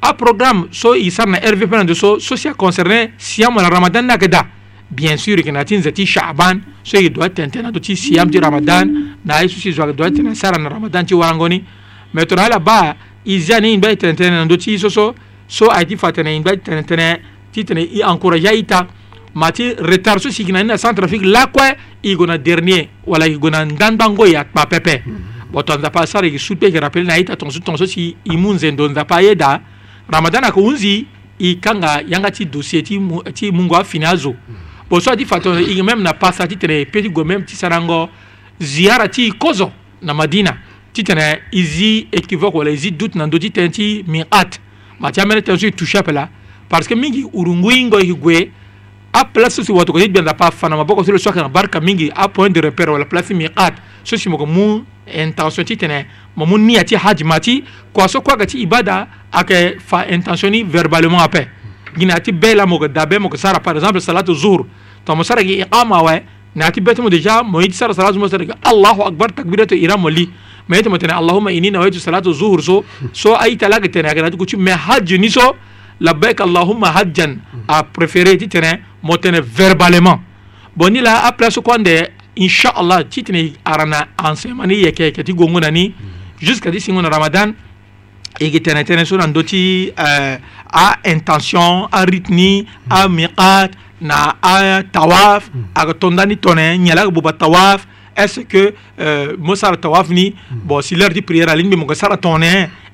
aprogramme 0.00 0.68
so 0.70 0.94
e 0.94 1.10
sara 1.10 1.30
na 1.30 1.38
rvp 1.38 1.70
na 1.72 1.82
ndo 1.84 1.94
so 1.94 2.18
so 2.18 2.36
si 2.36 2.48
aconcerné 2.48 3.12
siam 3.16 3.54
na 3.54 3.68
ramadan 3.68 4.04
ni 4.06 4.10
ayeke 4.10 4.28
da 4.28 4.46
bien 4.90 5.16
sûr 5.16 5.38
yeke 5.38 5.52
na 5.52 5.62
ti 5.64 5.76
nze 5.76 5.92
ti 5.92 6.04
shaban 6.06 6.60
so 6.82 6.96
yeke 6.96 7.14
duâ 7.14 7.30
tene 7.30 7.48
tënë 7.50 7.68
adö 7.70 7.78
ti 7.80 7.96
siam 7.96 8.30
ti 8.30 8.40
ramadan 8.40 8.90
na 9.24 9.34
aye 9.38 9.48
so 9.48 9.60
si 9.60 9.72
zo 9.72 9.82
ayeke 9.82 9.96
duâ 9.96 10.10
tene 10.10 10.34
sara 10.34 10.58
na 10.58 10.68
ramadan 10.68 11.06
ti 11.06 11.14
warangoni 11.14 11.62
me 12.12 12.26
tongana 12.26 12.48
ala 12.48 12.58
ba 12.58 12.96
e 13.24 13.38
zia 13.38 13.60
ni 13.60 13.70
hingba 13.70 13.90
e 13.90 13.96
tene 13.96 14.12
tënë 14.16 14.30
na 14.34 14.44
ndö 14.44 14.56
ti 14.58 14.78
so 14.78 14.88
so 14.90 15.14
so 15.46 15.70
aye 15.70 15.86
ti 15.86 15.96
fa 15.96 16.10
tene 16.12 16.34
hingba 16.34 16.56
tene 16.56 16.82
tënë 16.82 17.38
ti 17.52 17.64
tene 17.64 17.82
i 17.82 18.00
encouragea 18.00 18.52
ita 18.52 18.86
ma 19.34 19.50
ti 19.50 19.74
retard 19.78 20.20
so 20.20 20.30
si 20.30 20.40
yigi 20.42 20.52
na 20.52 20.60
ni 20.62 20.68
na 20.68 20.76
centre 20.76 21.04
afrique 21.04 21.24
lakue 21.26 21.76
e 22.02 22.08
yigi 22.08 22.24
na 22.26 22.36
dernier 22.38 22.88
wala 23.06 23.26
yigi 23.26 23.38
gue 23.38 23.50
na 23.50 23.64
ndandango 23.64 24.24
e 24.26 24.36
akpa 24.36 24.66
pepe 24.66 25.02
mhm. 25.04 25.52
bon 25.52 25.62
tonzapa 25.62 26.00
asara 26.00 26.26
yigi 26.26 26.38
su 26.38 26.54
ti 26.54 26.70
rappele 26.78 27.04
na 27.06 27.14
aita 27.14 27.36
tongaso 27.36 27.60
tongaso 27.60 27.86
si 27.86 28.16
e 28.24 28.36
mu 28.36 28.52
nzendo 28.54 28.88
nzapa 28.88 29.16
ayeda 29.16 29.60
ramadan 30.08 30.44
ayeke 30.44 30.60
hunzi 30.60 31.06
e 31.38 31.54
kanga 31.60 32.02
yanga 32.06 32.30
ti 32.30 32.44
dossier 32.46 32.82
ti, 32.82 32.98
mu, 32.98 33.22
ti 33.34 33.50
mungo 33.50 33.76
afini 33.76 34.04
azo 34.04 34.30
mhm. 34.30 34.88
bon 34.88 35.00
so 35.00 35.10
adi 35.10 35.24
fa 35.24 35.40
tongaso 35.40 35.66
yigi 35.68 35.82
même 35.82 36.02
na 36.02 36.12
pasa 36.12 36.46
ti 36.46 36.56
tene 36.56 36.86
peut 36.86 37.02
ti 37.02 37.08
gue 37.10 37.24
même 37.24 37.44
ti 37.44 37.56
sarango 37.56 38.08
ziara 38.58 39.08
ti 39.08 39.26
e 39.26 39.32
kozo 39.36 39.72
na 40.02 40.12
madina 40.14 40.56
ti 40.92 41.02
tene 41.02 41.42
e 41.52 41.62
zi 41.62 42.06
équivoque 42.12 42.58
wala 42.58 42.70
e 42.70 42.76
zi 42.76 42.90
doute 42.92 43.16
na 43.18 43.26
ndö 43.26 43.38
ti 43.40 43.50
tënë 43.50 43.70
ti 43.70 44.02
miat 44.06 44.58
ma 45.00 45.10
ti 45.10 45.20
amene 45.20 45.42
tene 45.42 45.58
so 45.58 45.66
e 45.66 45.70
touché 45.72 45.98
ape 45.98 46.12
la 46.12 46.28
parce 46.70 46.88
que 46.88 46.94
mingi 46.94 47.26
urunguingo 47.34 47.98
higwe 47.98 48.52
a 49.12 49.24
place 49.24 49.62
si 49.64 49.72
watu 49.72 49.92
kwenye 49.92 50.08
bianda 50.08 50.34
pa 50.34 50.50
fana 50.50 50.76
maboko 50.76 51.04
sile 51.04 51.18
shaka 51.18 51.42
na 51.42 51.48
barka 51.48 51.80
mingi 51.80 52.12
a 52.14 52.28
point 52.28 52.54
de 52.54 52.60
repère 52.60 52.88
wala 52.92 53.04
place 53.04 53.34
miqat 53.34 53.74
so 54.04 54.16
si 54.16 54.28
moko 54.28 54.46
mu 54.46 54.82
intention 55.18 55.64
ti 55.64 55.76
tene 55.76 56.06
mo 56.36 56.46
mu 56.46 56.58
nia 56.58 56.84
ti 56.84 56.94
haji 56.96 57.24
mati 57.24 57.64
kwa 57.92 58.08
so 58.08 58.20
kwa 58.20 58.36
gati 58.36 58.58
ibada 58.58 59.06
ake 59.32 59.76
fa 59.86 60.06
intentioni 60.06 60.62
verbalement 60.62 61.20
ape 61.22 61.48
gina 61.98 62.20
ti 62.20 62.32
bela 62.32 62.66
moko 62.66 62.88
dabe 62.88 63.18
moko 63.18 63.36
sara 63.36 63.60
par 63.60 63.76
exemple 63.76 64.00
salatu 64.00 64.34
zuhur 64.34 64.64
to 65.04 65.16
mo 65.16 65.24
sara 65.24 65.42
gi 65.44 65.60
iqama 65.60 66.02
wa 66.02 66.20
naati 66.54 66.80
bete 66.80 67.02
mo 67.02 67.08
deja 67.10 67.42
mo 67.42 67.60
yiti 67.60 67.74
sara 67.74 67.94
salatu 67.94 68.18
mo 68.18 68.28
sara 68.28 68.44
Allahu 68.62 69.02
akbar 69.02 69.32
takbiratu 69.34 69.74
iram 69.74 70.04
wali 70.04 70.30
ma 70.68 70.76
yiti 70.76 70.88
mo 70.88 70.96
tene 70.98 71.12
Allahumma 71.12 71.52
inni 71.52 71.70
nawaitu 71.70 72.00
salatu 72.00 72.32
zuhur 72.32 72.62
so 72.62 72.84
so 73.12 73.34
ay 73.34 73.56
talaga 73.56 73.88
tene 73.88 74.08
agana 74.08 74.28
natu 74.30 74.36
kuchi 74.38 74.56
me 74.56 74.70
haji 74.70 75.18
ni 75.18 75.28
so 75.30 75.56
labbaik 76.00 76.40
allahumma 76.40 76.90
hajjan 76.96 77.36
a 77.68 77.82
préféré 77.84 78.36
ti 78.38 78.48
tene 78.48 78.80
mo 79.02 79.16
verbalement 79.54 80.20
bon 80.76 80.94
il 80.96 81.06
a 81.06 81.26
après 81.26 81.50
ce 81.50 81.60
qu'on 81.60 81.76
inshallah 82.36 83.04
titre 83.04 83.32
arana 83.64 84.08
enseignement 84.22 84.64
yeke 84.68 85.12
ke 85.12 85.22
tu 85.22 85.34
gongo 85.34 85.60
nani 85.60 85.92
jusqu'à 86.40 86.70
ti 86.70 86.90
mois 86.92 87.02
de 87.02 87.08
ramadan 87.08 87.52
et 88.40 88.60
tene 88.62 88.82
tene 88.84 89.04
so 89.04 89.16
na 89.16 89.26
euh, 89.26 90.36
a 90.72 90.96
intention 91.04 91.88
ritni, 92.08 92.66
a 92.88 93.08
miqat, 93.08 93.72
na 94.00 94.36
a 94.40 94.82
tawaf 94.90 95.50
a 95.74 95.84
ni 96.26 96.36
tene 96.38 96.78
nyala 96.78 97.02
aga 97.02 97.32
tawaf 97.32 97.86
est 98.16 98.26
ce 98.28 98.40
que 98.40 98.74
euh, 98.98 99.36
mo 99.38 99.54
sara 99.54 99.76
tawaf 99.76 100.08
ni 100.08 100.34
bon 100.50 100.80
si 100.80 100.94
l'heure 100.96 101.12
ti 101.12 101.20
prière 101.20 101.50
aligne 101.50 101.76
mo 101.76 101.84
ga 101.84 101.94
sara 101.94 102.16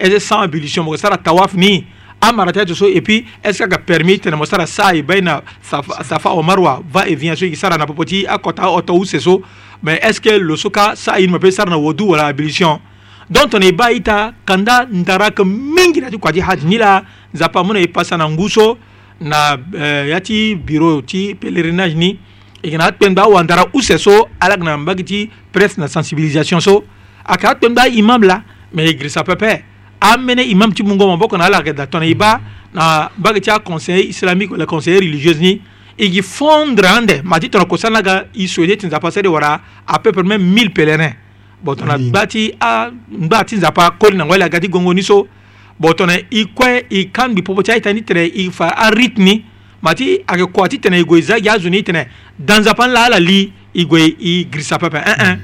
Est-ce 0.01 0.19
sans 0.19 0.43
ambition 0.43 0.83
mo 0.83 0.97
sara 0.97 1.17
tawaf 1.17 1.55
ni 1.55 1.85
amarata 2.21 2.75
so 2.75 2.87
et 2.87 3.01
puis 3.01 3.25
est-ce 3.45 3.65
que 3.65 3.77
permis 3.77 4.19
tena 4.19 4.37
mosara 4.37 4.67
sai 4.67 5.03
baina 5.03 5.43
safa, 5.63 6.03
safa 6.03 6.31
o 6.31 6.43
marwa 6.43 6.83
va 6.91 7.09
et 7.09 7.15
vient 7.15 7.35
so 7.37 7.47
sara 7.55 7.77
na 7.77 7.87
popoti 7.87 8.27
akota 8.27 8.69
oto 8.71 8.95
useso 9.01 9.43
mais 9.83 9.99
est-ce 10.03 10.21
que 10.21 10.31
le 10.31 10.57
soka 10.57 10.93
sai 10.97 11.27
me 11.27 11.51
sara 11.51 11.71
na 11.71 11.77
wodu 11.77 12.05
wala 12.11 12.27
abolition 12.27 12.81
donc 13.29 13.53
on 13.55 13.69
ba 13.77 13.93
ita 13.93 14.33
kanda 14.47 14.87
ndaraka 14.91 15.45
mingi 15.45 16.01
na 16.01 16.11
kwa 16.19 16.33
haji 16.33 16.67
nila 16.67 17.03
zapa 17.35 17.63
mona 17.65 17.81
ipasa 17.81 18.17
na 18.17 18.29
nguso 18.29 18.79
na 19.21 19.59
eh, 19.79 20.09
yati 20.11 20.55
bureau 20.55 21.03
ti 21.03 21.35
pèlerinage 21.35 21.95
ni 21.97 22.19
e 22.63 22.71
kana 22.71 22.93
tpen 22.93 23.15
ba 23.15 23.27
wandara 23.27 23.67
useso 23.75 24.29
alak 24.41 24.61
na 24.61 24.77
mbagi 24.77 25.05
ti 25.05 25.31
presse 25.53 25.79
na 25.81 25.89
sensibilisation 25.89 26.61
so 26.61 26.85
aka 27.25 27.55
tpen 27.55 27.75
ba 27.75 27.89
imam 27.89 28.23
la 28.23 28.43
mais 28.73 28.91
igrisa 28.91 29.23
pepe 29.25 29.76
amene 30.13 30.43
imam 30.45 30.73
ti 30.73 30.83
mungo 30.83 31.07
mo 31.07 31.17
boko 31.17 31.37
na 31.39 31.45
ala 31.45 31.63
ga 31.63 31.87
tona 31.87 32.07
iba 32.07 32.41
na 32.75 33.11
bage 33.19 33.41
ti 33.41 33.51
aconseil 33.51 34.09
islamique 34.09 34.53
le 34.57 34.67
conseiller 34.67 35.01
religieuse 35.03 35.41
ni 35.41 35.61
e 35.99 36.09
gi 36.11 36.23
fondre 36.23 36.89
ande 36.89 37.21
ma 37.25 37.39
ti 37.41 37.49
tongana 37.51 37.69
kosala 37.71 37.99
na 37.99 38.03
ga 38.03 38.25
e 38.35 38.47
soye 38.49 38.77
ti 38.77 38.87
nzapa 38.87 39.11
sede 39.11 39.29
wara 39.29 39.61
apeuple 39.87 40.23
même 40.23 40.43
mille 40.45 40.71
pèlerin 40.71 41.13
bon 41.63 41.75
tongana 41.75 41.99
gba 41.99 42.27
ti 42.27 42.51
angba 42.61 43.45
ti 43.45 43.57
nzapa 43.57 43.91
koli 43.99 44.17
na 44.17 44.25
ngoi 44.25 44.39
la 44.39 44.49
ga 44.49 44.61
ti 44.61 44.69
gongo 44.69 44.95
ni 44.95 45.03
so 45.03 45.27
bon 45.79 45.93
tongana 45.95 46.21
e 46.31 46.45
kue 46.55 46.87
e 46.89 47.09
kan 47.11 47.33
mbi 47.33 47.43
popo 47.43 47.63
ti 47.63 47.73
aitani 47.73 48.03
tene 48.05 48.27
e 48.27 48.51
fa 48.53 48.69
arythme 48.77 49.25
ni 49.25 49.37
ma 49.83 49.95
ti 49.95 50.21
ayeke 50.27 50.53
kua 50.53 50.69
ti 50.69 50.79
tene 50.79 51.01
e 51.01 51.05
gue 51.05 51.21
za 51.23 51.41
gi 51.41 51.49
azo 51.49 51.69
ni 51.71 51.83
tene 51.83 52.07
da 52.39 52.59
nzapa 52.61 52.87
ni 52.87 52.93
la 52.93 53.05
ala 53.09 53.19
li 53.19 53.51
e 53.75 53.85
gue 53.85 54.05
e 54.21 54.45
grisa 54.49 54.77
pepe 54.79 55.03
un 55.03 55.15
un 55.19 55.35
mm. 55.35 55.41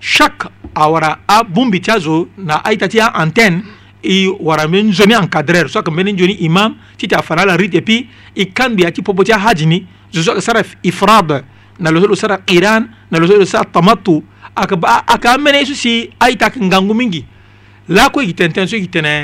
chaque 0.00 0.50
awara 0.74 1.18
abungbi 1.28 1.80
ti 1.80 1.90
azo 1.90 2.28
na 2.38 2.60
aita 2.64 2.86
ti 2.88 2.98
aantenne 3.00 3.80
i 4.02 4.28
wara 4.40 4.68
mbe 4.68 4.82
nzoni 4.82 5.14
encadreur 5.14 5.68
soit 5.68 5.88
mbeni 5.88 6.12
nzoni 6.12 6.32
imam 6.32 6.74
ti 6.98 7.08
ti 7.08 7.14
afana 7.14 7.42
ala 7.42 7.56
rite 7.56 7.74
e 7.74 7.80
puis 7.80 8.06
i 8.34 8.46
kandu 8.46 8.82
ya 8.82 8.90
ti 8.92 9.02
popo 9.02 9.24
ti 9.24 9.32
ahaji 9.32 9.66
ni 9.66 9.86
zo 10.14 10.22
so 10.22 10.30
ayeke 10.32 10.44
sara 10.44 10.62
ifrad 10.82 11.44
na 11.78 11.90
lo 11.90 12.00
so 12.00 12.06
lo 12.06 12.14
sara 12.14 12.38
qiran 12.38 12.88
na 13.10 13.18
lo 13.18 13.26
so 13.26 13.36
lo 13.36 13.44
sara 13.44 13.64
tamatu 13.64 14.22
ayeke 14.56 14.76
ba 14.76 15.02
ayeke 15.06 15.28
amene 15.28 15.58
ye 15.58 15.66
so 15.66 15.74
si 15.74 16.10
aita 16.18 16.44
yeke 16.46 16.60
ngangu 16.60 16.94
mingi 16.94 17.24
laa 17.88 18.10
kue 18.10 18.22
yeki 18.24 18.34
tene 18.34 18.52
tënë 18.54 18.66
so 18.68 18.76
yeki 18.76 18.88
tene 18.90 19.14